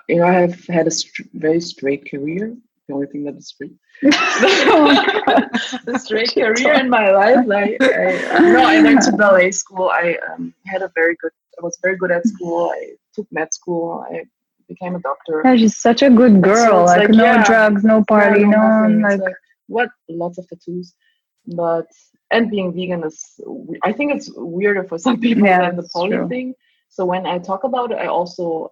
[0.09, 2.55] you know i have had a st- very straight career
[2.87, 7.45] the only thing that is straight the straight career in my life.
[7.45, 9.89] Like, I, no, I went to ballet school.
[9.89, 11.31] I um, had a very good.
[11.59, 12.71] I was very good at school.
[12.71, 14.05] I took med school.
[14.09, 14.23] I
[14.67, 15.41] became a doctor.
[15.43, 16.65] Yeah, she's such a good girl.
[16.65, 19.35] So like, like, no yeah, drugs, no party, no, no like, like
[19.67, 20.93] what lots of tattoos,
[21.45, 21.87] but
[22.31, 23.39] and being vegan is.
[23.83, 26.53] I think it's weirder for some people yeah, than the poly thing.
[26.89, 28.71] So when I talk about it, I also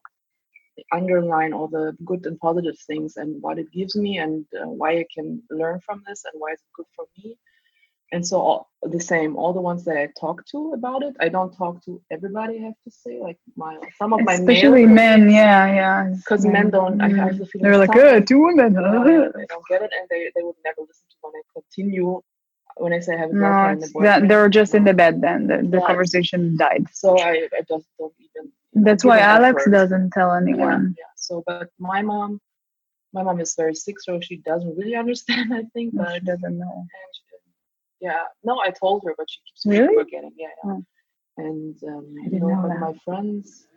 [0.91, 4.91] underline all the good and positive things and what it gives me and uh, why
[4.91, 7.37] I can learn from this and why it's good for me.
[8.11, 11.27] And so all, the same, all the ones that I talk to about it, I
[11.27, 12.59] don't talk to everybody.
[12.59, 16.69] I have to say, like my some of my especially men, yeah, yeah, because men
[16.69, 17.01] don't.
[17.01, 18.73] I have the feeling they're like, uh, two women.
[18.73, 22.21] They don't get it, and they, they would never listen to when I continue.
[22.77, 25.21] When I say I have a girlfriend, no, that, they're just in the bed.
[25.21, 25.87] Then the, the yeah.
[25.87, 26.85] conversation died.
[26.93, 30.95] So I, I just don't even that's why Alex doesn't tell anyone.
[30.97, 32.39] Yeah, yeah, So, but my mom,
[33.13, 35.53] my mom is very sick, so she doesn't really understand.
[35.53, 36.85] I think, but she doesn't know.
[37.13, 37.21] She,
[38.01, 39.95] yeah, no, I told her, but she keeps really?
[39.95, 40.33] forgetting.
[40.37, 40.71] Yeah, yeah.
[40.71, 40.83] Oh.
[41.37, 43.67] And um, you know, know my friends,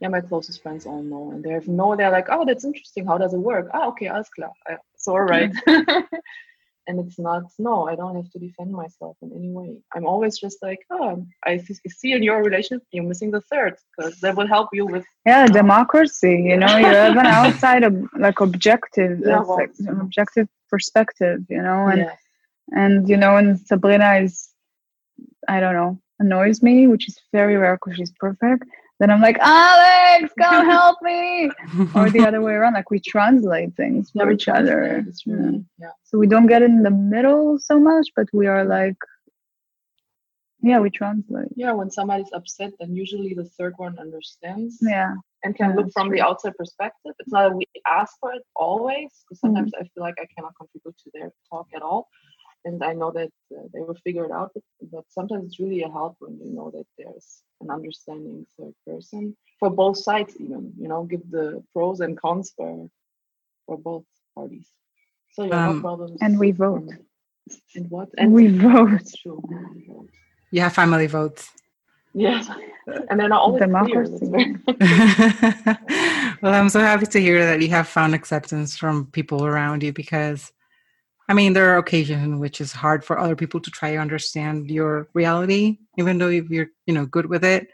[0.00, 1.96] yeah, my closest friends all know, and they have no.
[1.96, 3.06] They're like, oh, that's interesting.
[3.06, 3.68] How does it work?
[3.72, 4.52] Ah, okay, alles klar.
[4.96, 5.52] So all right.
[6.88, 9.76] and it's not no i don't have to defend myself in any way.
[9.94, 11.58] I'm always just like oh i
[11.98, 15.44] see in your relationship you're missing the third because that will help you with yeah
[15.44, 20.00] um, democracy you know you have an outside of like objective yeah, well, like an
[20.00, 22.14] objective perspective you know and yeah.
[22.82, 24.48] and you know and sabrina is
[25.48, 28.64] i don't know annoys me which is very rare because she's perfect
[28.98, 31.50] then I'm like, Alex, come help me,
[31.94, 32.74] or the other way around.
[32.74, 35.04] Like we translate things for Yeah, each other.
[35.26, 35.90] really, yeah.
[36.04, 38.96] So we don't get in the middle so much, but we are like,
[40.62, 41.48] yeah, we translate.
[41.54, 45.92] Yeah, when somebody's upset, then usually the third one understands Yeah, and can Yeah, look
[45.92, 47.12] from the outside perspective.
[47.20, 49.54] It's not that we ask for it always, because Mm-hmm.
[49.56, 52.08] sometimes I feel like I cannot contribute to their talk at all.
[52.64, 55.82] And I know that uh, they will figure it out, but, but sometimes it's really
[55.82, 60.72] a help when you know that there's an understanding third person for both sides, even,
[60.78, 62.88] you know, give the pros and cons for,
[63.66, 64.68] for both parties.
[65.32, 66.18] So, yeah, Um, no problems.
[66.20, 66.88] and we vote.
[67.74, 68.08] And what?
[68.18, 68.90] And we vote.
[68.90, 69.42] That's true.
[70.50, 71.50] yeah, family votes.
[72.14, 72.48] Yes,
[73.10, 73.66] and they're not always clear.
[73.66, 74.26] Democracy.
[76.42, 79.92] well, I'm so happy to hear that you have found acceptance from people around you
[79.92, 80.52] because,
[81.28, 83.98] I mean, there are occasions in which it's hard for other people to try to
[83.98, 87.68] understand your reality, even though if you're, you know, good with it.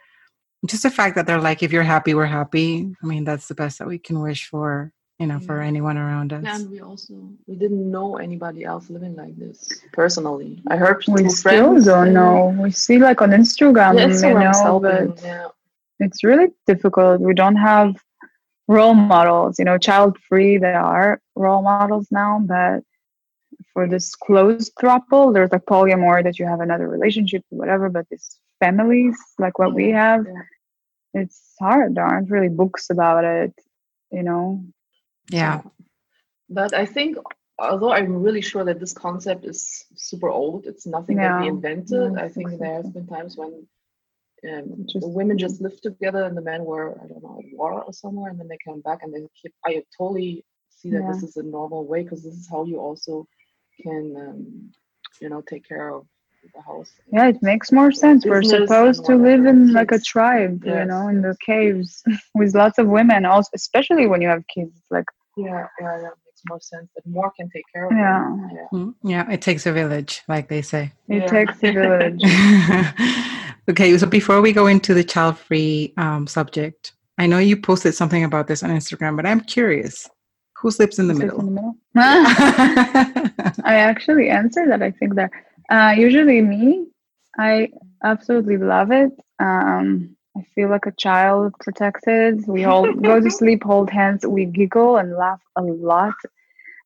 [0.66, 2.92] Just the fact that they're like, if you're happy, we're happy.
[3.02, 6.32] I mean, that's the best that we can wish for, you know, for anyone around
[6.32, 6.42] us.
[6.44, 7.14] And we also
[7.46, 10.62] we didn't know anybody else living like this personally.
[10.68, 12.56] I heard We still don't know.
[12.58, 15.48] We see like on Instagram, Yeah, you Instagram's know, helping, but yeah.
[16.00, 17.20] it's really difficult.
[17.20, 18.02] We don't have
[18.66, 19.58] role models.
[19.58, 22.82] You know, child free, there are role models now, but
[23.72, 28.38] for this closed throuple, there's like polyamory that you have another relationship, whatever, but this
[28.60, 31.22] families, like what we have, yeah.
[31.22, 31.94] it's hard.
[31.94, 33.52] There aren't really books about it,
[34.10, 34.64] you know.
[35.30, 35.62] Yeah.
[36.48, 37.16] But I think,
[37.58, 42.16] although I'm really sure that this concept is super old, it's nothing that we invented.
[42.16, 42.82] I I think think so there too.
[42.82, 43.66] has been times when
[44.50, 47.56] um, Just- the women just lived together and the men were, I don't know, at
[47.56, 49.52] war or somewhere, and then they came back and they keep.
[49.64, 53.26] I totally see that this is a normal way because this is how you also
[53.82, 54.72] can, um,
[55.20, 56.06] you know, take care of
[56.54, 56.90] the house.
[57.12, 58.26] Yeah, it makes more sense.
[58.26, 60.06] We're supposed to live in like a Kids.
[60.06, 61.36] tribe, you know, in the yes.
[61.44, 62.02] caves
[62.34, 63.24] with lots of women.
[63.24, 65.06] Also, especially when you have kids, like
[65.36, 66.90] Yeah, yeah, that makes more sense.
[66.94, 68.18] That more can take care of Yeah.
[68.20, 68.50] them.
[68.54, 68.78] Yeah.
[68.78, 70.92] Mm, Yeah, it takes a village, like they say.
[71.08, 71.26] it Yeah.
[71.28, 72.20] takes a village.
[73.70, 77.94] okay, so before we go into the child free um, subject, I know you posted
[77.94, 80.08] something about this on Instagram, but I'm curious
[80.58, 81.40] who sleeps in the middle?
[81.40, 83.16] in the middle.
[83.64, 84.82] I actually answered that.
[84.82, 85.30] I think that
[85.70, 86.86] uh, usually me,
[87.38, 87.70] I
[88.04, 89.12] absolutely love it.
[89.38, 92.46] Um, I feel like a child protected.
[92.46, 96.14] We all go to sleep, hold hands, we giggle and laugh a lot.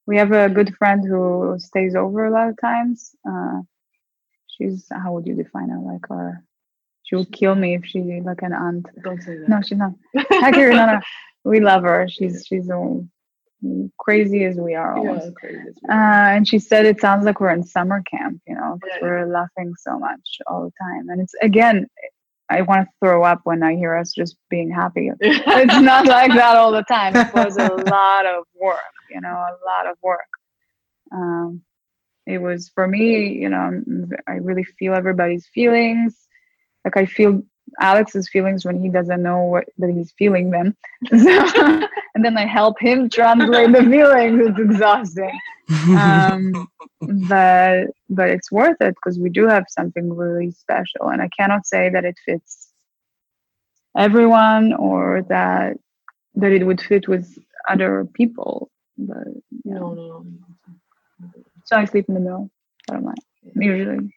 [0.07, 3.15] We have a good friend who stays over a lot of times.
[3.29, 3.61] Uh,
[4.47, 5.79] she's how would you define her?
[5.81, 6.43] Like our,
[7.05, 8.87] she would kill me if she like an aunt.
[9.03, 9.49] Don't say that.
[9.49, 9.93] No, she's not.
[10.31, 11.01] Actually, no, no.
[11.45, 12.07] We love her.
[12.11, 13.11] She's she's um,
[13.99, 15.27] crazy as we are almost.
[15.27, 15.63] yeah, crazy.
[15.69, 15.93] It's Uh,
[16.37, 19.27] and she said it sounds like we're in summer camp, you know, 'cause Yeah, we're
[19.27, 21.09] laughing so much all the time.
[21.11, 21.87] And it's again,
[22.51, 25.11] I want to throw up when I hear us just being happy.
[25.21, 27.17] It's not like that all the time.
[27.17, 30.29] It was a lot of work, you know, a lot of work.
[31.13, 31.63] Um,
[32.27, 33.83] it was for me, you know,
[34.29, 36.29] I really feel everybody's feelings.
[36.85, 37.43] Like I feel
[37.81, 40.77] Alex's feelings when he doesn't know what that he's feeling them.
[41.11, 44.41] So, and then I help him translate the feelings.
[44.49, 45.39] It's exhausting
[45.71, 46.69] um,
[47.29, 51.67] but but it's worth it because we do have something really special and i cannot
[51.67, 52.69] say that it fits
[53.97, 55.77] everyone or that
[56.35, 57.39] that it would fit with
[57.69, 59.27] other people but
[59.65, 59.75] yeah.
[59.75, 60.25] no, no,
[61.21, 61.31] no.
[61.65, 62.51] so i sleep in the middle
[62.91, 63.19] i don't mind
[63.55, 64.13] usually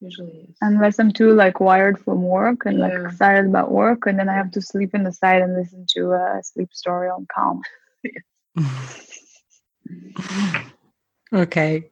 [0.00, 0.56] Usually, yes.
[0.62, 3.06] unless i'm too like wired from work and like Yeah.
[3.06, 6.12] excited about work and then i have to sleep in the side and listen to
[6.12, 7.60] a sleep story on calm
[11.32, 11.90] okay.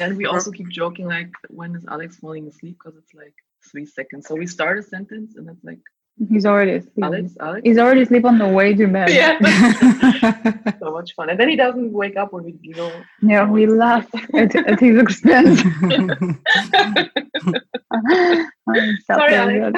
[0.00, 2.78] And we also keep joking like, when is Alex falling asleep?
[2.82, 3.34] Because it's like
[3.70, 4.26] three seconds.
[4.26, 5.80] So we start a sentence and it's like,
[6.20, 6.34] Mm-hmm.
[6.34, 7.62] he's already asleep Alex, Alex.
[7.64, 9.38] he's already asleep on the way to bed Yeah.
[10.78, 11.30] so much fun.
[11.30, 12.92] And then he doesn't wake up when we, you know.
[13.22, 15.60] Yeah, we laugh at, at his expense.
[18.66, 19.72] Sorry, self-aware.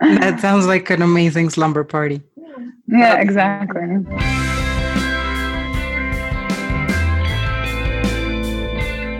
[0.00, 2.22] that sounds like an amazing slumber party.
[2.86, 3.82] Yeah, exactly.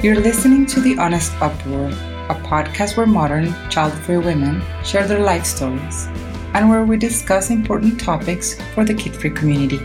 [0.01, 1.91] You're listening to The Honest Uproar,
[2.29, 6.07] a podcast where modern, child free women share their life stories
[6.55, 9.79] and where we discuss important topics for the kid free community.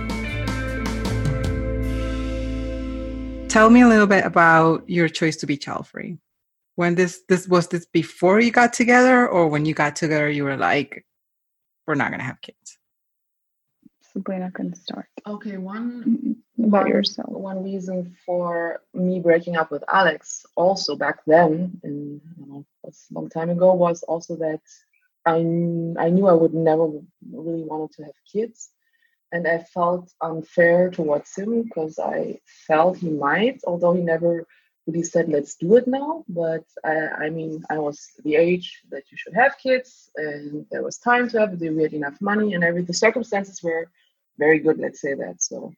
[3.47, 6.17] Tell me a little bit about your choice to be child free.
[6.75, 10.43] When this this was this before you got together or when you got together you
[10.43, 11.05] were like
[11.85, 12.77] we're not going to have kids.
[14.13, 17.29] Sabrina can start Okay, one about one- yourself.
[17.31, 22.65] One reason for me breaking up with Alex, also back then, in I don't know,
[22.83, 24.61] was a long time ago, was also that
[25.25, 25.37] I
[26.05, 26.85] I knew I would never
[27.43, 28.69] really wanted to have kids,
[29.33, 34.45] and I felt unfair towards him because I felt he might, although he never
[34.85, 36.25] really said let's do it now.
[36.27, 36.95] But I,
[37.25, 41.25] I mean, I was the age that you should have kids, and there was time
[41.29, 41.73] to have it.
[41.77, 43.83] We had enough money, and every the circumstances were
[44.37, 44.79] very good.
[44.79, 45.41] Let's say that.
[45.41, 45.73] So,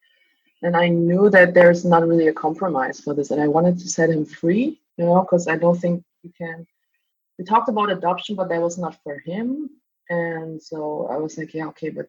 [0.62, 3.88] and I knew that there's not really a compromise for this, and I wanted to
[3.90, 6.66] set him free, you know, because I don't think you can
[7.38, 9.70] we talked about adoption, but that was not for him.
[10.10, 12.08] And so I was like, yeah, okay, but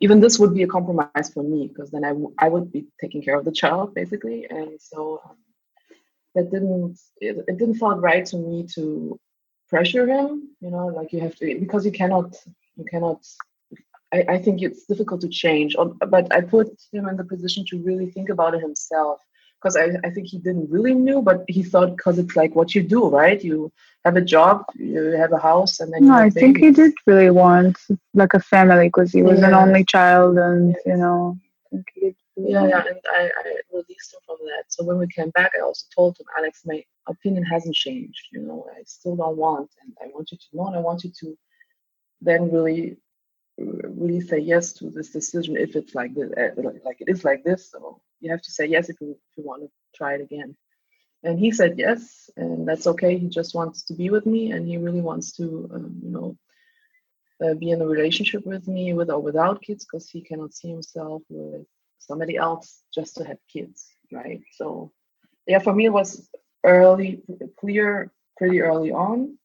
[0.00, 2.86] even this would be a compromise for me because then I, w- I would be
[3.00, 4.46] taking care of the child basically.
[4.48, 5.36] And so um,
[6.34, 9.18] that didn't, it, it didn't feel right to me to
[9.68, 12.36] pressure him, you know, like you have to, because you cannot,
[12.76, 13.26] you cannot,
[14.12, 17.64] I, I think it's difficult to change, um, but I put him in the position
[17.68, 19.20] to really think about it himself
[19.62, 22.74] because I, I think he didn't really knew, but he thought because it's like what
[22.74, 23.42] you do, right?
[23.42, 23.72] You
[24.04, 26.06] have a job, you have a house, and then.
[26.06, 27.78] No, I think he did really want
[28.12, 29.48] like a family because he was yeah.
[29.48, 31.38] an only child, and you know.
[31.70, 34.64] yeah, yeah, and I, I released him from that.
[34.68, 38.26] So when we came back, I also told him, Alex, my opinion hasn't changed.
[38.32, 41.04] You know, I still don't want, and I want you to know, and I want
[41.04, 41.38] you to
[42.20, 42.96] then really
[43.58, 47.44] really say yes to this decision if it's like this, eh, like it is like
[47.44, 47.70] this.
[47.70, 50.56] So you have to say yes if you, if you want to try it again.
[51.24, 53.16] And he said yes, and that's okay.
[53.16, 56.36] He just wants to be with me, and he really wants to, um, you know,
[57.44, 60.68] uh, be in a relationship with me, with or without kids, because he cannot see
[60.68, 61.64] himself with
[61.98, 64.40] somebody else just to have kids, right?
[64.52, 64.90] So,
[65.46, 66.28] yeah, for me it was
[66.64, 67.22] early,
[67.58, 69.38] clear, pretty early on,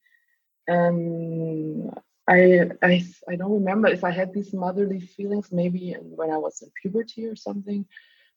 [0.68, 1.91] and
[2.28, 6.62] I, I I don't remember if I had these motherly feelings maybe when I was
[6.62, 7.86] in puberty or something,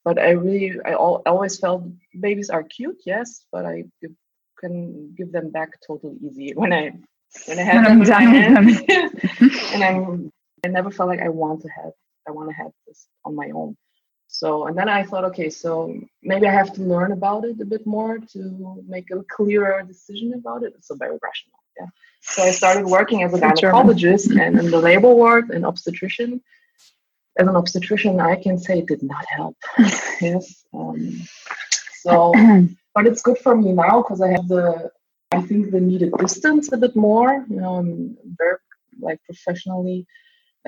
[0.05, 1.85] but I really I al- always felt
[2.21, 3.85] babies are cute, yes, but I
[4.61, 6.93] can give them back totally easy when I
[7.47, 8.81] when I have them in my hands,
[9.75, 10.33] and I'm
[10.65, 11.93] I never felt like I want to have
[12.29, 13.77] I want to have this on my own.
[14.29, 17.65] So and then I thought, okay, so maybe I have to learn about it a
[17.65, 20.75] bit more to make a clearer decision about it.
[20.77, 21.87] It's so very rational, yeah.
[22.23, 26.43] So I started working as a gynecologist and in the labor ward and obstetrician.
[27.39, 29.57] As an obstetrician, I can say it did not help.
[30.21, 30.65] yes.
[30.75, 31.23] Um,
[32.01, 32.33] so,
[32.95, 34.91] but it's good for me now because I have the,
[35.33, 37.45] I think the needed distance a bit more.
[37.49, 38.59] You know, I'm very
[39.01, 40.07] like professionally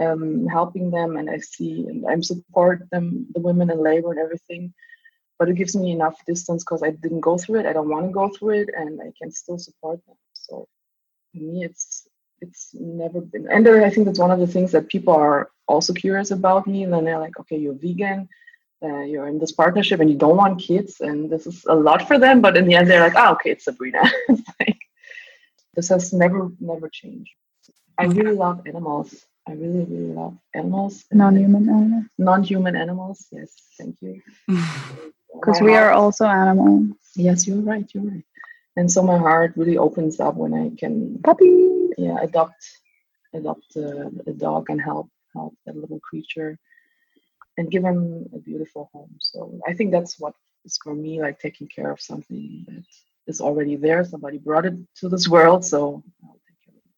[0.01, 4.21] um, helping them, and I see and I'm support them, the women in labor and
[4.21, 4.73] everything.
[5.39, 7.67] But it gives me enough distance because I didn't go through it.
[7.67, 10.17] I don't want to go through it, and I can still support them.
[10.33, 10.69] So
[11.35, 12.09] me it's
[12.41, 15.93] it's never been and i think that's one of the things that people are also
[15.93, 18.29] curious about me and then they're like okay you're vegan
[18.85, 22.07] uh, you're in this partnership and you don't want kids and this is a lot
[22.09, 24.03] for them but in the end they're like oh okay it's sabrina.
[24.61, 24.79] Like,
[25.75, 27.31] this has never never changed.
[27.99, 29.25] I really love animals.
[29.49, 31.05] I really really love animals.
[31.13, 32.05] Non-human animals?
[32.19, 34.21] Non-human animals yes thank you.
[35.35, 36.91] Because we are also animals.
[37.17, 38.25] Yes you're right you're right
[38.77, 42.63] and so my heart really opens up when I can puppy yeah adopt
[43.35, 46.59] adopt a, a dog and help help that little creature
[47.59, 49.15] and give him a beautiful home.
[49.21, 52.85] So I think that's what is for me like taking care of something that
[53.27, 54.05] is already there.
[54.05, 56.03] Somebody brought it to this world, so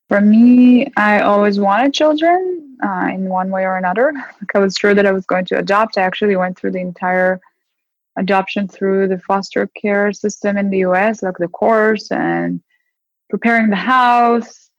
[0.09, 4.13] for me, I always wanted children uh, in one way or another.
[4.41, 5.97] Like I was sure that I was going to adopt.
[5.97, 7.41] I actually went through the entire
[8.17, 12.63] adoption through the foster care system in the US, like the course and
[13.31, 14.71] preparing the house.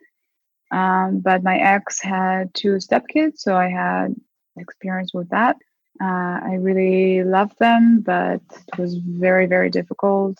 [0.71, 4.15] Um, but my ex had two stepkids, so I had
[4.57, 5.57] experience with that.
[6.01, 10.38] Uh, I really loved them, but it was very, very difficult.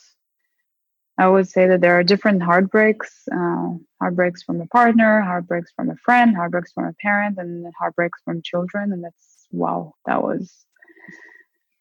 [1.18, 3.70] I would say that there are different heartbreaks uh,
[4.02, 8.42] heartbreaks from a partner, heartbreaks from a friend, heartbreaks from a parent, and heartbreaks from
[8.42, 8.92] children.
[8.92, 10.66] And that's wow, that was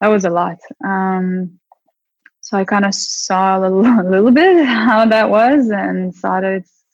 [0.00, 0.58] that was a lot.
[0.84, 1.58] Um,
[2.40, 6.40] so I kind of saw a little, a little bit how that was and saw
[6.40, 6.84] that it's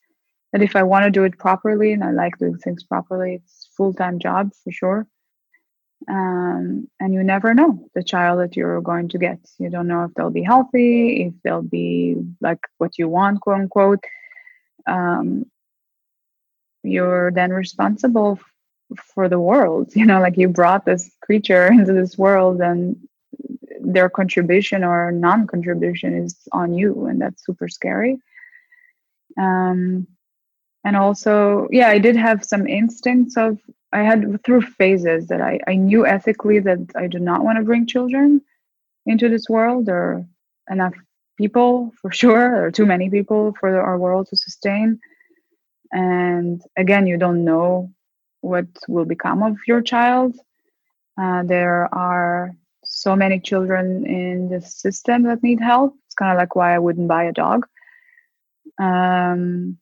[0.53, 3.68] that if I want to do it properly and I like doing things properly, it's
[3.76, 5.07] full time job for sure.
[6.09, 9.38] Um, and you never know the child that you're going to get.
[9.59, 13.61] You don't know if they'll be healthy, if they'll be like what you want, quote
[13.61, 14.05] unquote.
[14.86, 15.44] Um,
[16.82, 18.40] you're then responsible
[18.97, 22.97] for the world you know like you brought this creature into this world and
[23.82, 28.18] their contribution or non-contribution is on you and that's super scary.
[29.38, 30.07] Um
[30.84, 33.59] and also yeah i did have some instincts of
[33.93, 37.64] i had through phases that i i knew ethically that i do not want to
[37.64, 38.41] bring children
[39.07, 40.24] into this world or
[40.70, 40.95] enough
[41.36, 45.01] people for sure or too many people for our world to sustain.
[45.93, 47.91] And again you don't know
[48.41, 50.36] what will become of your child.
[51.20, 55.95] Uh, there are so many children in the system that need help.
[56.07, 57.66] It's kind of like why i wouldn't buy a dog.
[58.78, 59.78] Um,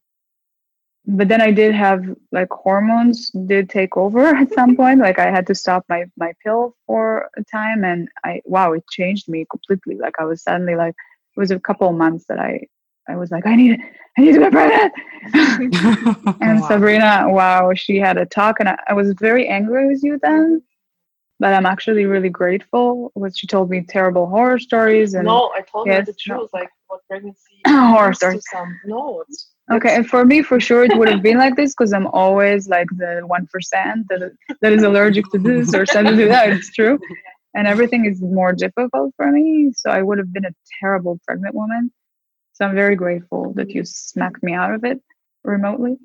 [1.10, 5.00] but then i did have like hormones did take over at some point.
[5.00, 8.84] Like i had to stop my my pill for a time and i wow it
[8.90, 9.96] changed me completely.
[9.96, 10.94] Like i was suddenly like
[11.36, 12.66] it was a couple of months that i
[13.08, 13.80] i was like i need
[14.16, 14.92] i need to get pregnant
[16.40, 16.68] and wow.
[16.68, 20.62] sabrina wow she had a talk and I, I was very angry with you then
[21.40, 23.12] but I'm actually really grateful.
[23.14, 26.50] What she told me terrible horror stories and no, I told yes, her the truth,
[26.52, 26.58] no.
[26.58, 28.42] like what pregnancy horror stories.
[28.52, 31.74] Some, no, it's Okay, and for me, for sure, it would have been like this
[31.74, 34.32] because I'm always like the one percent that
[34.62, 36.48] that is allergic to this or sensitive to that.
[36.50, 36.98] It's true,
[37.54, 39.70] and everything is more difficult for me.
[39.76, 41.92] So I would have been a terrible pregnant woman.
[42.58, 45.00] So I'm very grateful that you smacked me out of it
[45.44, 45.96] remotely.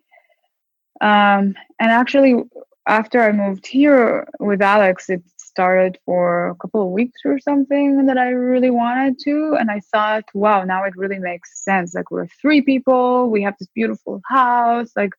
[1.02, 2.44] Um, and actually,
[2.88, 8.06] after I moved here with Alex, it started for a couple of weeks or something
[8.06, 9.58] that I really wanted to.
[9.60, 11.96] And I thought, wow, now it really makes sense.
[11.96, 14.92] Like we're three people, we have this beautiful house.
[14.96, 15.14] Like,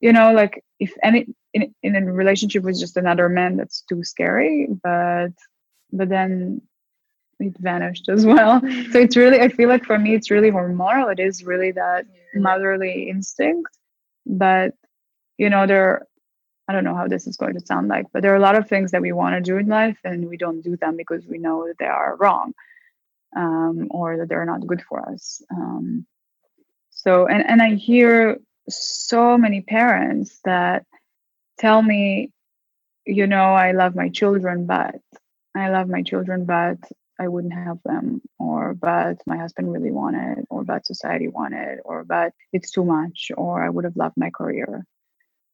[0.00, 4.04] you know, like if any in, in a relationship with just another man, that's too
[4.04, 4.68] scary.
[4.84, 5.32] But
[5.90, 6.62] but then
[7.42, 8.60] it vanished as well.
[8.60, 11.12] So it's really I feel like for me it's really hormonal.
[11.12, 13.70] It is really that motherly instinct.
[14.26, 14.74] But
[15.38, 16.06] you know, there
[16.68, 18.56] I don't know how this is going to sound like, but there are a lot
[18.56, 21.26] of things that we want to do in life and we don't do them because
[21.26, 22.54] we know that they are wrong
[23.36, 25.42] um, or that they're not good for us.
[25.50, 26.06] Um,
[26.90, 28.38] so, and, and I hear
[28.68, 30.86] so many parents that
[31.58, 32.30] tell me,
[33.04, 34.94] you know, I love my children, but
[35.54, 36.78] I love my children, but
[37.22, 42.04] I wouldn't have them, or but my husband really wanted, or but society wanted, or
[42.04, 44.84] but it's too much, or I would have loved my career.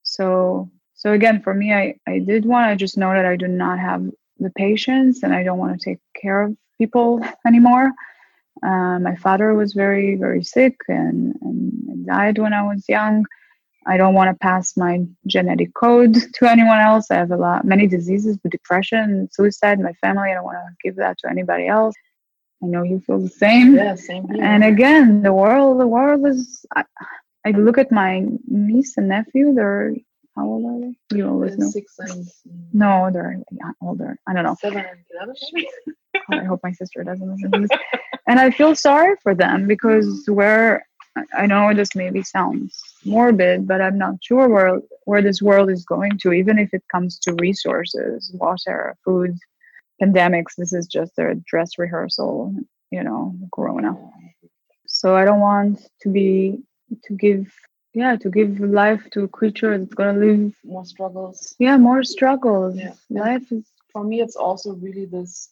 [0.03, 3.49] So so again for me i i did want to just know that i do
[3.49, 4.03] not have
[4.39, 7.91] the patience and i don't want to take care of people anymore
[8.63, 13.25] uh, my father was very very sick and, and died when i was young
[13.89, 17.65] i don't want to pass my genetic code to anyone else i have a lot
[17.65, 21.67] many diseases with depression suicide my family i don't want to give that to anybody
[21.67, 21.95] else
[22.63, 24.43] i know you feel the same yeah same here.
[24.43, 26.85] and again the world the world is I,
[27.47, 29.95] I look at my niece and nephew they're
[30.39, 31.17] how old are they?
[31.17, 31.69] You always know.
[31.69, 32.25] Six and
[32.73, 33.39] no, they're
[33.83, 34.17] older.
[34.29, 34.57] I don't know.
[34.61, 35.35] Seven and eleven.
[36.31, 37.71] I hope my sister doesn't listen to this.
[38.29, 40.87] And I feel sorry for them because where
[41.35, 45.85] I know this maybe sounds morbid, but I'm not sure where where this world is
[45.85, 49.39] going to, even if it comes to resources, water, food,
[50.03, 50.55] pandemics.
[50.57, 52.55] This is just a dress rehearsal,
[52.91, 53.97] you know, corona.
[54.87, 56.59] So I don't want to be
[57.05, 57.53] to give
[57.95, 62.77] yeah to give life to a creature that's gonna live more struggles yeah more struggles
[62.77, 62.95] yeah.
[63.11, 65.51] life is for me it's also really this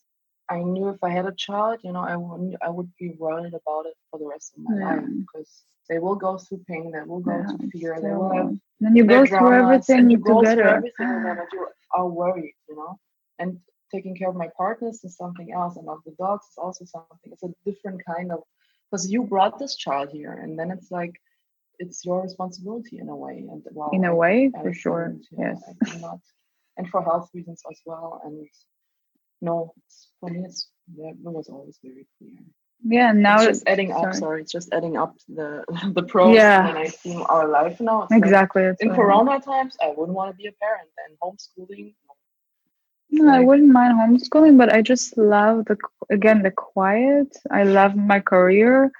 [0.48, 3.54] i knew if i had a child you know i would i would be worried
[3.54, 4.94] about it for the rest of my yeah.
[4.94, 8.32] life because they will go through pain they will go yeah, to fear they will.
[8.32, 10.62] have and you go through everything you go together.
[10.62, 12.98] through everything with them and you are worried you know?
[13.38, 13.58] And
[13.92, 17.32] taking care of my partners is something else and of the dogs is also something
[17.32, 18.40] it's a different kind of
[18.90, 21.14] because you brought this child here and then it's like
[21.78, 25.14] it's your responsibility in a way and well in a way I, for I sure
[25.38, 25.62] yes.
[25.86, 26.20] Cannot,
[26.76, 28.48] and for health reasons as well and
[29.40, 29.72] no
[30.20, 32.38] for me it's it was always very clear
[32.82, 34.06] yeah now it's just adding sorry.
[34.06, 35.64] up sorry it's just adding up the
[35.94, 36.66] the pros yeah.
[36.66, 40.36] when i see our life now exactly like, in corona times i wouldn't want to
[40.36, 41.94] be a parent and homeschooling
[43.10, 45.76] no, like, I wouldn't mind homeschooling, but I just love the
[46.10, 47.36] again the quiet.
[47.50, 48.90] I love my career.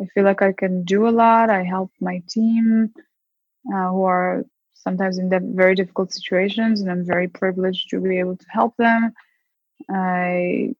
[0.00, 1.50] I feel like I can do a lot.
[1.50, 2.92] I help my team
[3.72, 8.36] uh, who are sometimes in very difficult situations, and I'm very privileged to be able
[8.36, 9.12] to help them.
[9.90, 10.74] I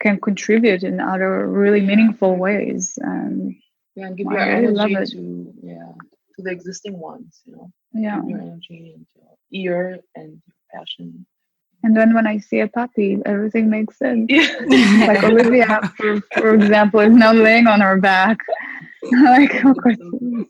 [0.00, 3.54] can contribute in other really meaningful ways, and
[3.94, 5.92] yeah, and give your energy to yeah
[6.36, 7.40] to the existing ones.
[7.44, 11.26] You know, yeah, give your energy and your ear and your passion
[11.86, 14.26] and then when I see a puppy, everything makes sense.
[14.28, 15.06] Yeah.
[15.06, 18.38] like Olivia, for, for example, is now laying on her back,
[19.22, 19.96] like of course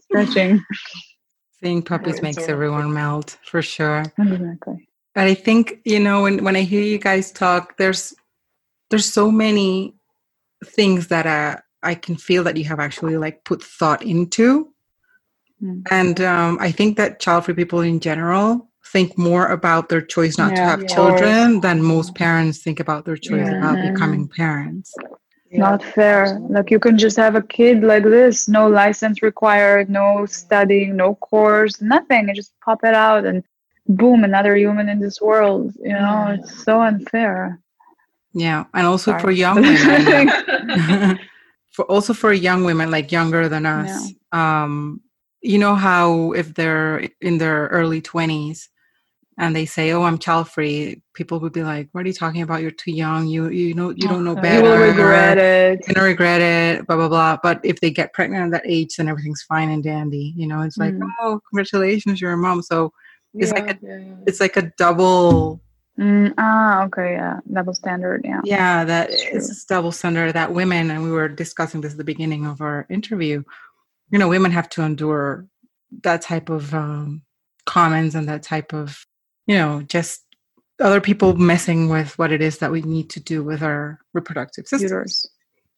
[0.04, 0.64] stretching.
[1.60, 4.04] Seeing puppies makes everyone melt for sure.
[4.18, 4.88] Exactly.
[5.14, 8.14] But I think you know when when I hear you guys talk, there's
[8.90, 9.94] there's so many
[10.64, 14.72] things that uh, I can feel that you have actually like put thought into.
[15.62, 15.82] Mm.
[15.90, 20.38] And um, I think that child free people in general think more about their choice
[20.38, 20.86] not yeah, to have yeah.
[20.86, 23.58] children than most parents think about their choice yeah.
[23.58, 24.94] about becoming parents.
[25.52, 26.38] not fair.
[26.48, 31.14] Like you can just have a kid like this, no license required, no studying, no
[31.16, 33.42] course, nothing, and just pop it out and
[33.88, 35.72] boom, another human in this world.
[35.80, 37.60] You know, it's so unfair.
[38.36, 39.22] Yeah, and also Sorry.
[39.22, 40.28] for young women,
[41.72, 44.12] for also for young women like younger than us.
[44.12, 44.62] Yeah.
[44.62, 45.00] Um,
[45.40, 48.68] you know how if they're in their early twenties,
[49.38, 52.42] and they say, "Oh, I'm child free," people would be like, "What are you talking
[52.42, 52.60] about?
[52.60, 53.26] You're too young.
[53.26, 54.66] You you know you don't know better.
[54.66, 55.80] You will regret it.
[55.86, 57.38] You're gonna regret it." Blah blah blah.
[57.42, 60.34] But if they get pregnant at that age, then everything's fine and dandy.
[60.36, 61.08] You know, it's like, mm.
[61.22, 62.92] "Oh, congratulations, you're a mom." So
[63.32, 64.14] it's yeah, like a yeah, yeah.
[64.26, 65.62] it's like a double.
[65.98, 68.40] Mm, ah, okay, yeah, double standard, yeah.
[68.44, 72.46] Yeah, that it's double standard that women, and we were discussing this at the beginning
[72.46, 73.42] of our interview.
[74.10, 75.46] You know, women have to endure
[76.02, 77.22] that type of um,
[77.64, 79.06] comments and that type of
[79.46, 80.22] you know, just
[80.80, 84.66] other people messing with what it is that we need to do with our reproductive
[84.66, 85.26] systems.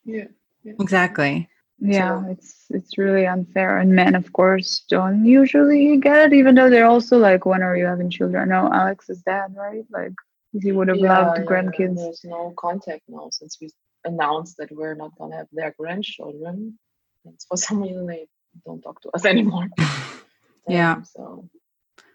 [0.05, 0.25] Yeah,
[0.65, 0.73] yeah.
[0.81, 1.49] Exactly.
[1.81, 6.57] Yeah, so, it's it's really unfair, and men, of course, don't usually get it, even
[6.57, 9.85] though they're also like, "When are you having children?" No, Alex is dead right?
[9.91, 10.15] Like
[10.61, 11.97] he would have yeah, loved yeah, grandkids.
[11.97, 13.71] There's no contact now since we
[14.05, 16.79] announced that we're not gonna have their grandchildren.
[17.25, 18.27] And for some reason, they
[18.67, 19.69] don't talk to us anymore.
[20.69, 20.95] yeah.
[20.95, 21.49] Um, so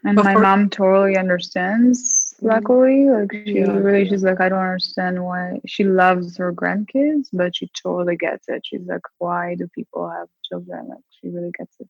[0.04, 2.23] and my mom totally understands.
[2.44, 3.10] Luckily.
[3.10, 3.70] Like she yeah.
[3.72, 8.48] really she's like, I don't understand why she loves her grandkids, but she totally gets
[8.48, 8.62] it.
[8.64, 10.88] She's like, Why do people have children?
[10.88, 11.88] Like she really gets it.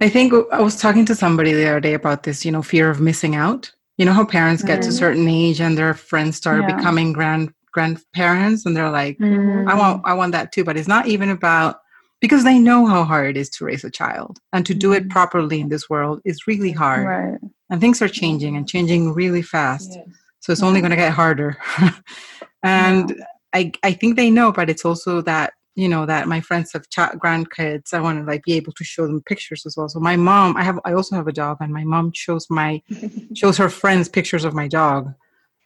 [0.00, 2.90] I think I was talking to somebody the other day about this, you know, fear
[2.90, 3.70] of missing out.
[3.96, 4.90] You know how parents get mm-hmm.
[4.90, 6.76] to a certain age and their friends start yeah.
[6.76, 9.68] becoming grand grandparents and they're like, mm-hmm.
[9.68, 10.64] I want I want that too.
[10.64, 11.80] But it's not even about
[12.20, 15.00] because they know how hard it is to raise a child and to do it
[15.02, 15.10] mm-hmm.
[15.10, 17.40] properly in this world is really hard right.
[17.70, 20.06] and things are changing and changing really fast yes.
[20.40, 21.56] so it's only going to get harder
[22.62, 23.24] and yeah.
[23.54, 26.88] I, I think they know but it's also that you know that my friends have
[26.90, 30.00] ch- grandkids i want to like be able to show them pictures as well so
[30.00, 32.82] my mom i have i also have a dog and my mom shows my
[33.34, 35.14] shows her friends pictures of my dog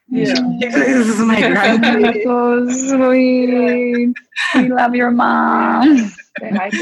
[0.09, 0.35] yeah.
[0.61, 0.75] this
[1.09, 2.23] is my grandkid.
[2.25, 4.15] so sweet.
[4.55, 5.97] We love your mom.
[6.41, 6.77] she's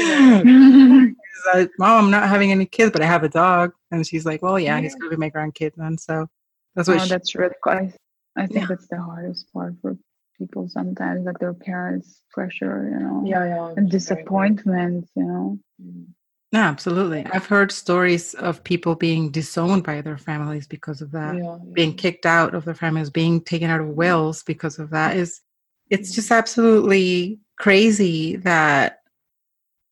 [1.53, 3.73] like, Mom, I'm not having any kids, but I have a dog.
[3.91, 4.81] And she's like, Well, yeah, yeah.
[4.81, 5.97] he's gonna be my grandkid then.
[5.97, 6.27] So
[6.75, 7.91] that's what oh, she- that's really cool.
[8.37, 8.65] I think yeah.
[8.67, 9.97] that's the hardest part for
[10.37, 13.23] people sometimes, like their parents' pressure, you know.
[13.25, 13.73] Yeah, yeah.
[13.75, 15.59] And disappointment, you know.
[15.83, 16.07] Mm.
[16.51, 17.25] Yeah, absolutely.
[17.31, 21.95] I've heard stories of people being disowned by their families because of that, yeah, being
[21.95, 25.15] kicked out of their families, being taken out of wills because of that.
[25.15, 25.41] Is
[25.89, 29.01] it's just absolutely crazy that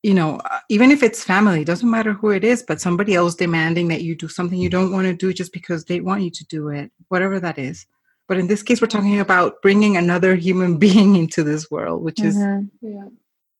[0.03, 3.36] you know, uh, even if it's family, doesn't matter who it is, but somebody else
[3.36, 6.30] demanding that you do something you don't want to do just because they want you
[6.32, 7.86] to do it, whatever that is.
[8.28, 12.18] But in this case, we're talking about bringing another human being into this world, which
[12.18, 12.60] mm-hmm.
[12.60, 13.07] is yeah.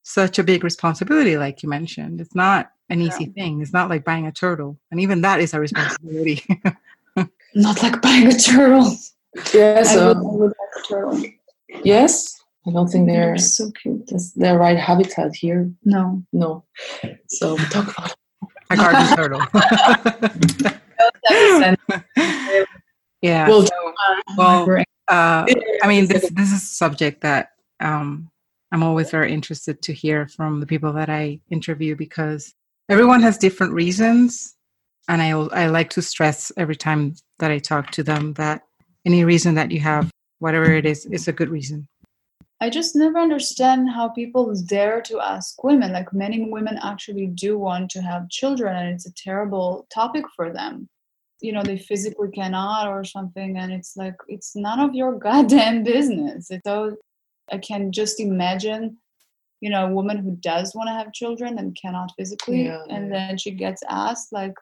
[0.04, 2.22] such a big responsibility, like you mentioned.
[2.22, 3.32] It's not an easy yeah.
[3.32, 3.62] thing.
[3.62, 6.44] It's not like buying a turtle, and even that is a responsibility.
[7.56, 8.96] not like buying a turtle.
[9.54, 11.24] Yes, I would, I would like a turtle.
[11.84, 14.08] Yes, I don't think they're, they're so cute.
[14.08, 15.72] That's their right habitat here.
[15.84, 16.64] No, no.
[17.28, 18.16] So we talk about
[18.70, 19.42] a garden turtle.
[23.22, 23.48] yeah.
[23.48, 23.94] Well, so,
[24.38, 24.70] well
[25.08, 25.46] uh,
[25.84, 28.30] I mean, this this is a subject that um,
[28.72, 32.54] I'm always very interested to hear from the people that I interview because
[32.90, 34.56] everyone has different reasons,
[35.08, 38.64] and I I like to stress every time that I talk to them that
[39.06, 41.88] any reason that you have, whatever it is, is a good reason.
[42.62, 45.94] I just never understand how people dare to ask women.
[45.94, 50.52] Like many women actually do want to have children, and it's a terrible topic for
[50.52, 50.90] them.
[51.42, 55.84] You know, they physically cannot or something, and it's like it's none of your goddamn
[55.84, 56.52] business.
[56.52, 56.98] It's so
[57.52, 58.98] I can just imagine,
[59.62, 63.08] you know, a woman who does want to have children and cannot physically, yeah, and
[63.08, 63.28] yeah.
[63.28, 64.54] then she gets asked like,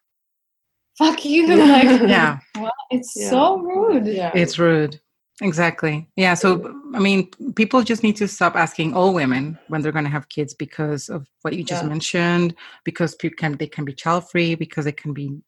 [0.97, 2.73] "Fuck you!" like, yeah, what?
[2.89, 3.29] It's yeah.
[3.29, 4.07] so rude.
[4.07, 4.99] Yeah, it's rude.
[5.41, 6.09] Exactly.
[6.15, 6.33] Yeah.
[6.33, 10.09] So, I mean, people just need to stop asking all women when they're going to
[10.11, 11.89] have kids because of what you just yeah.
[11.89, 15.39] mentioned, because people can, they can be child free, because they can be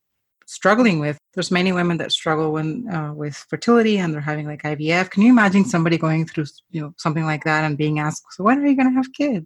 [0.49, 1.17] struggling with.
[1.33, 5.09] There's many women that struggle when uh, with fertility and they're having like IVF.
[5.09, 8.43] Can you imagine somebody going through, you know, something like that and being asked, so
[8.43, 9.45] when are you going to have kids?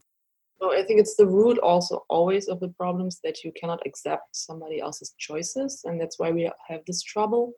[0.59, 4.33] So I think it's the root also always of the problems that you cannot accept
[4.33, 5.81] somebody else's choices.
[5.83, 7.53] And that's why we have this trouble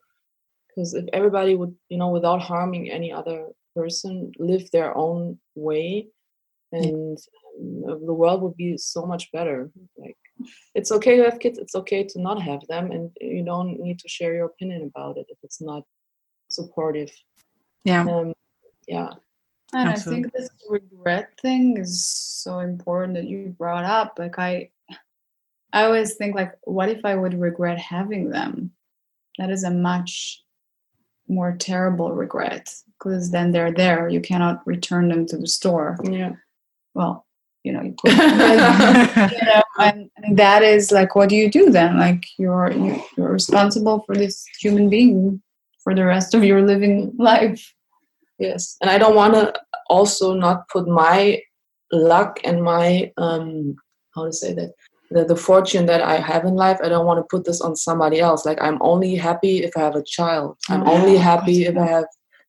[0.76, 6.08] because if everybody would you know without harming any other person live their own way
[6.72, 7.18] and
[7.58, 10.16] um, the world would be so much better like
[10.74, 13.98] it's okay to have kids it's okay to not have them and you don't need
[13.98, 15.82] to share your opinion about it if it's not
[16.48, 17.10] supportive
[17.84, 18.32] yeah um,
[18.86, 19.10] yeah
[19.72, 20.18] And Absolutely.
[20.18, 24.14] I think this regret thing is so important that you brought up.
[24.18, 24.70] Like I
[25.72, 28.70] I always think like what if I would regret having them?
[29.38, 30.42] That is a much
[31.28, 34.08] more terrible regret because then they're there.
[34.08, 35.98] You cannot return them to the store.
[36.04, 36.36] Yeah.
[36.94, 37.25] Well,
[37.66, 38.12] you know, you could,
[39.36, 41.98] you know, and, and that is like, what do you do then?
[41.98, 45.42] Like you're you- you're responsible for this human being
[45.82, 46.96] for the rest of your living
[47.30, 47.60] life.
[48.38, 49.44] Yes, and I don't want to
[49.96, 51.40] also not put my
[51.92, 53.74] luck and my um
[54.14, 54.70] how to say that
[55.10, 56.78] the, the fortune that I have in life.
[56.82, 58.44] I don't want to put this on somebody else.
[58.48, 60.56] Like I'm only happy if I have a child.
[60.68, 62.06] I'm Oh, only happy if I have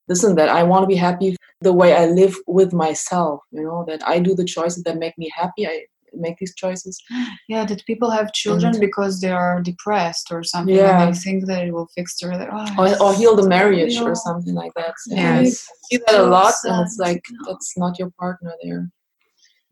[0.08, 0.50] this and that.
[0.50, 3.42] I want to be happy the way I live with myself.
[3.52, 5.68] You know that I do the choices that make me happy.
[5.68, 7.02] I make these choices.
[7.50, 11.02] Yeah, that people have children And- because they are depressed or something, Yeah.
[11.02, 13.94] and they think that it will fix their like, oh, Or, or heal the marriage
[13.94, 14.94] you or something like that.
[15.04, 15.46] So Yes.
[15.70, 17.52] I see that a so lot, and it's like No.
[17.52, 18.90] that's not your partner there.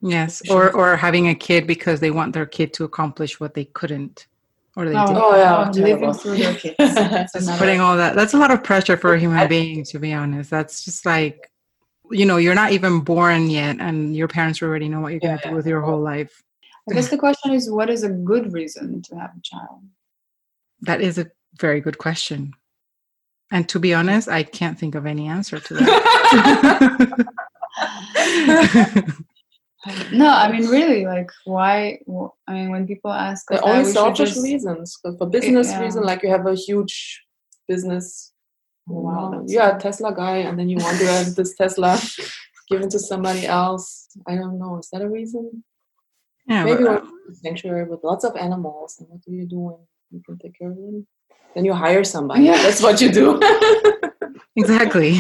[0.01, 3.65] Yes, or or having a kid because they want their kid to accomplish what they
[3.65, 4.27] couldn't,
[4.75, 5.17] or they Oh, did.
[5.17, 6.75] Oh, yeah, living through their kids.
[6.79, 8.15] Just another- putting all that.
[8.15, 10.49] That's a lot of pressure for a human being, to be honest.
[10.49, 11.49] That's just like,
[12.11, 15.37] you know, you're not even born yet, and your parents already know what you're going
[15.37, 16.43] to Yeah, do with your whole life.
[16.89, 19.81] I guess the question is, what is a good reason to have a child?
[20.81, 22.53] That is a very good question.
[23.51, 27.25] And to be honest, I can't think of any answer to that.
[30.11, 31.99] No, I mean, really, like, why?
[32.09, 34.97] wh- I mean, when people ask, us They're only selfish just- reasons.
[34.97, 35.81] 'Cause for business yeah.
[35.81, 37.23] reason, like you have a huge
[37.67, 38.31] business.
[38.89, 39.79] Oh, wow, Wow, you're a.
[39.79, 41.99] Tesla guy, and then you want to have this Tesla
[42.69, 44.07] given to somebody else.
[44.27, 44.77] I don't know.
[44.79, 45.63] Is that a reason?
[46.47, 48.97] yeah, Maybe but, uh, one sanctuary with lots of animals.
[48.99, 49.77] And what do you do when
[50.11, 51.07] you can take care of them?
[51.55, 52.43] Then you hire somebody.
[52.43, 52.61] Yeah.
[52.61, 53.39] That's what you do.
[54.55, 55.11] exactly.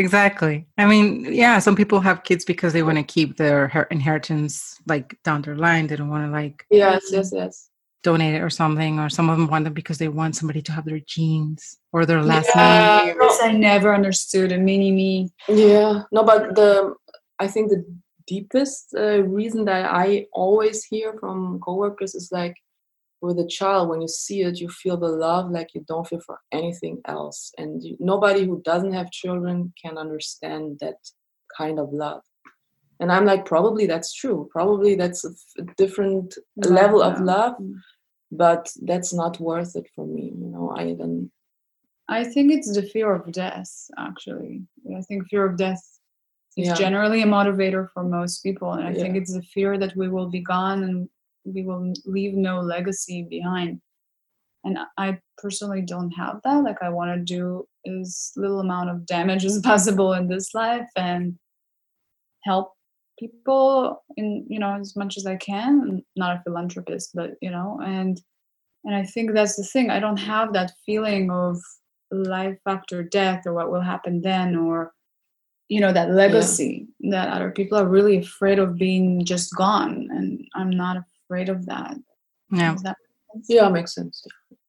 [0.00, 0.66] Exactly.
[0.78, 5.16] I mean, yeah, some people have kids because they want to keep their inheritance like
[5.22, 5.86] down their line.
[5.86, 7.70] They don't want to like yes, yes, yes.
[8.02, 10.72] donate it or something, or some of them want them because they want somebody to
[10.72, 13.02] have their genes or their last Yeah.
[13.04, 13.16] name.
[13.20, 15.30] This I never understood a mini me.
[15.48, 16.94] Yeah, no, but the
[17.38, 17.84] I think the
[18.26, 22.54] deepest uh, reason that I always hear from coworkers is like
[23.22, 26.20] with a child, when you see it, you feel the love like you don't feel
[26.20, 30.96] for anything else, and you, nobody who doesn't have children can understand that
[31.56, 32.22] kind of love.
[33.00, 34.48] And I'm like, probably that's true.
[34.52, 37.74] Probably that's a, f- a different level of love, Mm.
[38.30, 40.32] but that's not worth it for me.
[40.36, 41.30] You know, I then
[42.08, 44.62] I think it's the fear of death, actually.
[44.98, 45.82] I think fear of death
[46.56, 46.74] is Yeah.
[46.74, 48.72] generally a motivator for most people.
[48.72, 51.08] And I think it's the fear that we will be gone and
[51.44, 53.80] we will leave no legacy behind.
[54.64, 56.62] And I personally don't have that.
[56.62, 60.88] Like, I want to do as little amount of damage as possible in this life
[60.96, 61.38] and
[62.44, 62.72] help
[63.18, 65.80] people in, you know, as much as I can.
[65.80, 68.20] I'm not a philanthropist, but, you know, and
[68.84, 69.90] and I think that's the thing.
[69.90, 71.58] I don't have that feeling of
[72.10, 74.92] life after death or what will happen then or
[75.68, 80.44] you know that legacy that other people are really afraid of being just gone and
[80.54, 81.96] I'm not afraid of that.
[82.50, 82.74] Yeah.
[82.82, 82.96] That
[83.34, 83.46] make sense?
[83.48, 84.26] yeah, makes sense.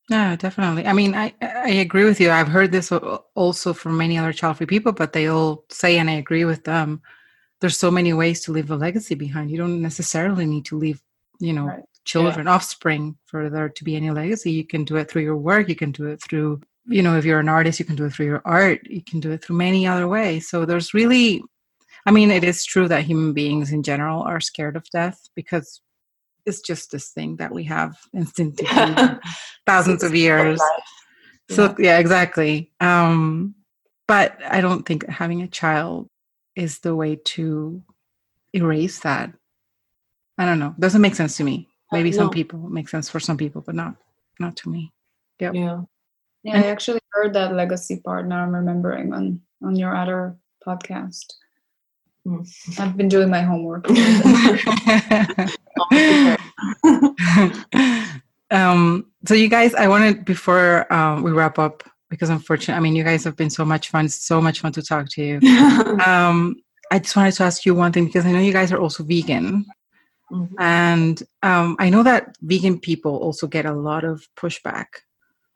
[0.09, 0.86] Yeah, definitely.
[0.86, 2.30] I mean, I I agree with you.
[2.32, 2.91] I've heard this
[3.36, 7.01] also from many other child-free people, but they all say, and I agree with them.
[7.62, 9.49] There's so many ways to leave a legacy behind.
[9.51, 11.01] You don't necessarily need to leave,
[11.39, 11.84] you know, Right.
[12.03, 14.51] children, offspring for there to be any legacy.
[14.51, 15.70] You can do it through your work.
[15.70, 18.14] You can do it through, you know, if you're an artist, you can do it
[18.14, 18.82] through your art.
[18.89, 20.49] You can do it through many other ways.
[20.49, 21.43] So there's really,
[22.07, 25.82] I mean, it is true that human beings in general are scared of death because
[26.46, 28.96] it's just this thing that we have instinctively
[29.66, 30.62] thousands of years.
[31.50, 32.72] So yeah, exactly.
[32.80, 33.56] Um,
[34.08, 36.10] but I don't think having a child
[36.56, 37.82] is the way to
[38.54, 39.32] erase that.
[40.38, 40.76] I don't know.
[40.80, 41.68] Doesn't make sense to me.
[41.92, 42.32] Maybe some no.
[42.32, 43.96] people make sense for some people, but not
[44.39, 44.92] not to me.
[45.39, 45.56] Yep.
[45.56, 45.82] Yeah.
[46.44, 50.36] Yeah, I actually heard that legacy part now I'm remembering on on your other
[50.66, 51.34] podcast.
[52.26, 52.42] Hmm.
[52.80, 53.88] I've been doing my homework.
[58.52, 62.96] um, so you guys, I wanted before um, we wrap up because unfortunately, I mean,
[62.96, 64.06] you guys have been so much fun.
[64.06, 65.40] It's so much fun to talk to you.
[66.06, 66.58] Um,
[66.92, 69.04] I just wanted to ask you one thing because I know you guys are also
[69.04, 69.66] vegan.
[70.32, 70.50] Mhm.
[70.60, 74.88] And um, I know that vegan people also get a lot of pushback.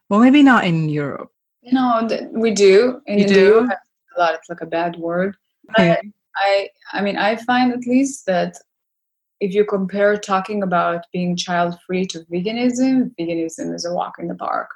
[0.10, 1.32] Well, maybe not in Europe.
[1.62, 3.02] You know, th- we do.
[3.08, 3.60] In You do?
[3.60, 4.36] A lot.
[4.36, 5.36] It's like a bad word.
[5.72, 5.98] Okay.
[6.38, 8.58] I I mean I find at least that
[9.46, 14.28] if you compare talking about being child free to veganism, veganism is a walk in
[14.28, 14.70] the park.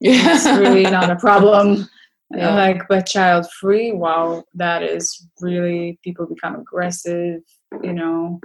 [0.00, 0.34] Yeah.
[0.34, 1.88] It's really not a problem.
[2.36, 2.54] yeah.
[2.54, 7.42] like but child free wow that is really people become aggressive
[7.82, 8.40] you know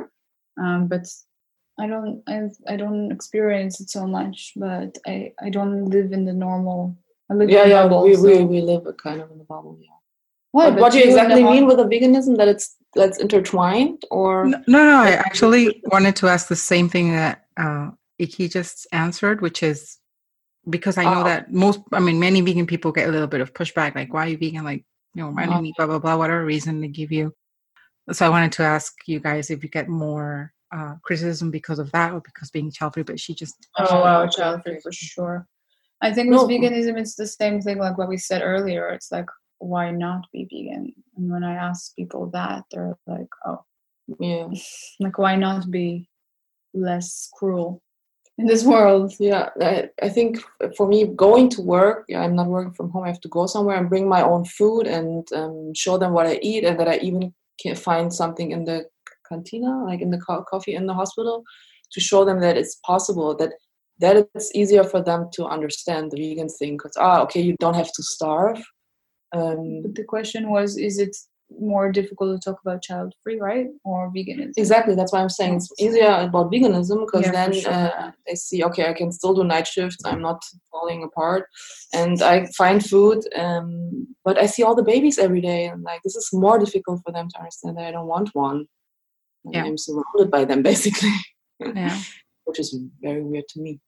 [0.62, 1.06] um, but
[1.80, 6.26] i don't I, I don't experience it so much but i i don't live in
[6.26, 6.98] the normal
[7.32, 8.24] I live yeah yeah bubble, we, so.
[8.24, 9.99] we, we live kind of in the bubble yeah
[10.52, 14.60] what, what do you exactly mean with a veganism that it's that's intertwined or no
[14.68, 17.90] no i actually wanted to ask the same thing that uh
[18.20, 20.00] Ikey just answered which is
[20.70, 23.42] because I know uh, that most, I mean, many vegan people get a little bit
[23.42, 24.64] of pushback, like, why are you vegan?
[24.64, 27.34] Like, you know, why do you eat blah, blah, blah, whatever reason they give you.
[28.12, 31.92] So I wanted to ask you guys if you get more uh, criticism because of
[31.92, 33.56] that or because being child free, but she just.
[33.78, 35.48] Oh, wow, child free for sure.
[36.02, 36.48] I think with no.
[36.48, 38.90] veganism, it's the same thing like what we said earlier.
[38.90, 39.26] It's like,
[39.60, 40.94] why not be vegan?
[41.16, 43.64] And when I ask people that, they're like, oh,
[44.20, 44.48] yeah.
[45.00, 46.10] like, why not be
[46.74, 47.82] less cruel?
[48.40, 49.14] in this world.
[49.20, 50.40] Yeah, I, I think
[50.78, 53.04] for me, going to work, yeah, I'm not working from home.
[53.04, 56.26] I have to go somewhere and bring my own food and um, show them what
[56.26, 58.86] I eat, and that I even can find something in the
[59.28, 61.44] cantina, like in the co- coffee in the hospital,
[61.92, 63.36] to show them that it's possible.
[63.36, 63.52] That
[64.00, 67.76] that it's easier for them to understand the vegan thing because ah, okay, you don't
[67.76, 68.64] have to starve.
[69.32, 71.16] Um, but the question was, is it
[71.58, 73.68] more difficult to talk about child free, right?
[73.84, 74.54] Or veganism.
[74.58, 74.96] Exactly.
[74.96, 77.72] That's why I'm saying it's easier about veganism because yeah, then sure.
[77.72, 79.98] uh, they see, okay, I can still do night shifts.
[80.06, 81.46] I'm not falling apart,
[81.94, 83.24] and I find food.
[83.36, 87.02] Um, but I see all the babies every day, and like this is more difficult
[87.06, 88.66] for them to understand that I don't want one.
[89.46, 89.64] Yeah.
[89.64, 91.14] I'm surrounded by them basically.
[91.60, 92.00] Yeah.
[92.46, 93.80] Which is very weird to me.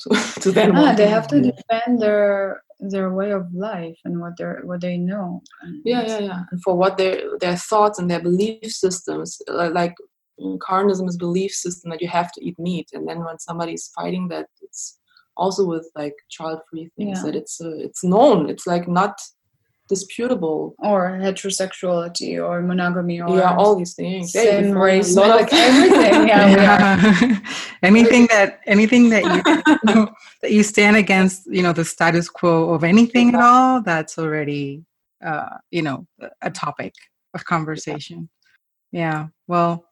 [0.00, 0.72] to, to them.
[0.74, 4.96] Ah, they have to defend their their way of life and what they what they
[4.96, 5.42] know.
[5.84, 6.42] Yeah, yeah, yeah.
[6.50, 9.94] And for what their their thoughts and their belief systems, like
[10.58, 14.28] carnism is belief system that you have to eat meat, and then when somebody's fighting
[14.28, 14.98] that, it's
[15.36, 17.24] also with like child free things yeah.
[17.24, 18.48] that it's uh, it's known.
[18.48, 19.20] It's like not
[19.88, 20.74] disputable.
[20.78, 24.32] Or heterosexuality or monogamy or yeah all these things.
[24.32, 26.28] Same yeah, race like everything.
[26.28, 27.38] Yeah, yeah.
[27.82, 30.08] anything that anything that you
[30.42, 34.82] that you stand against you know the status quo of anything at all that's already
[35.24, 36.06] uh you know
[36.42, 36.94] a topic
[37.34, 38.28] of conversation.
[38.92, 39.28] Yeah.
[39.48, 39.84] Well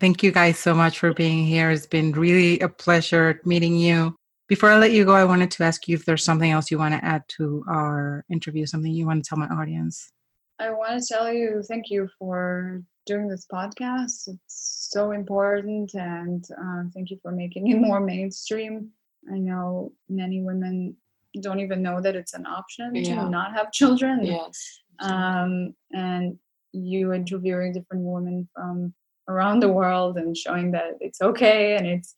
[0.00, 1.70] thank you guys so much for being here.
[1.70, 4.16] It's been really a pleasure meeting you
[4.48, 6.78] before I let you go, I wanted to ask you if there's something else you
[6.78, 10.12] want to add to our interview, something you want to tell my audience.
[10.58, 14.28] I want to tell you thank you for doing this podcast.
[14.28, 18.90] It's so important, and uh, thank you for making it more mainstream.
[19.32, 20.96] I know many women
[21.40, 23.16] don't even know that it's an option yeah.
[23.16, 24.24] to not have children.
[24.24, 24.80] Yes.
[25.00, 26.38] Um, and
[26.72, 28.94] you interviewing different women from
[29.28, 32.14] around the world and showing that it's okay and it's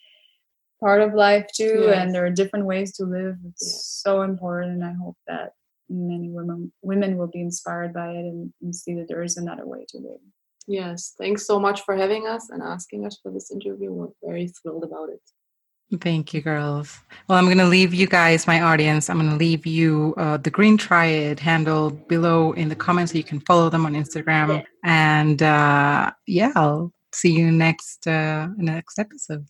[0.81, 1.99] part of life too yes.
[1.99, 4.01] and there are different ways to live it's yes.
[4.05, 5.53] so important and i hope that
[5.89, 9.66] many women women will be inspired by it and, and, see that there is another
[9.66, 10.20] way to live
[10.66, 14.49] yes thanks so much for having us and asking us for this interview we're very
[14.49, 15.20] thrilled about it
[16.01, 17.01] Thank you, girls.
[17.29, 19.09] Well, I'm going to leave you guys, my audience.
[19.09, 23.18] I'm going to leave you uh, the Greene Triad handle below in the comments so
[23.18, 24.49] you can follow them on Instagram.
[24.49, 24.62] Yeah.
[24.85, 29.47] And uh, yeah, I'll see you next uh, next episode.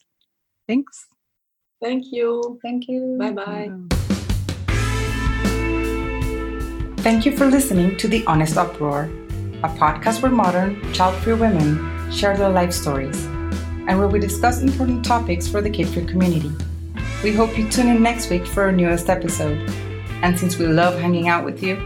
[0.69, 1.09] Thanks.
[1.81, 2.59] Thank you.
[2.63, 3.17] Thank you.
[3.19, 3.71] Bye bye.
[7.03, 9.05] Thank you for listening to The Honest Uproar,
[9.63, 14.61] a podcast where modern, child free women share their life stories and where we discuss
[14.61, 16.53] important topics for the kid free community.
[17.23, 19.59] We hope you tune in next week for our newest episode.
[20.23, 21.77] And since we love hanging out with you,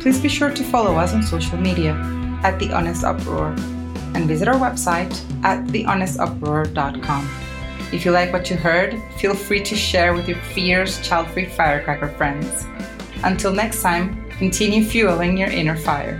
[0.00, 1.92] please be sure to follow us on social media
[2.42, 3.54] at The Honest Uproar
[4.14, 7.41] and visit our website at thehonestuproar.com.
[7.92, 11.44] If you like what you heard, feel free to share with your fierce, child free
[11.44, 12.64] firecracker friends.
[13.22, 16.18] Until next time, continue fueling your inner fire.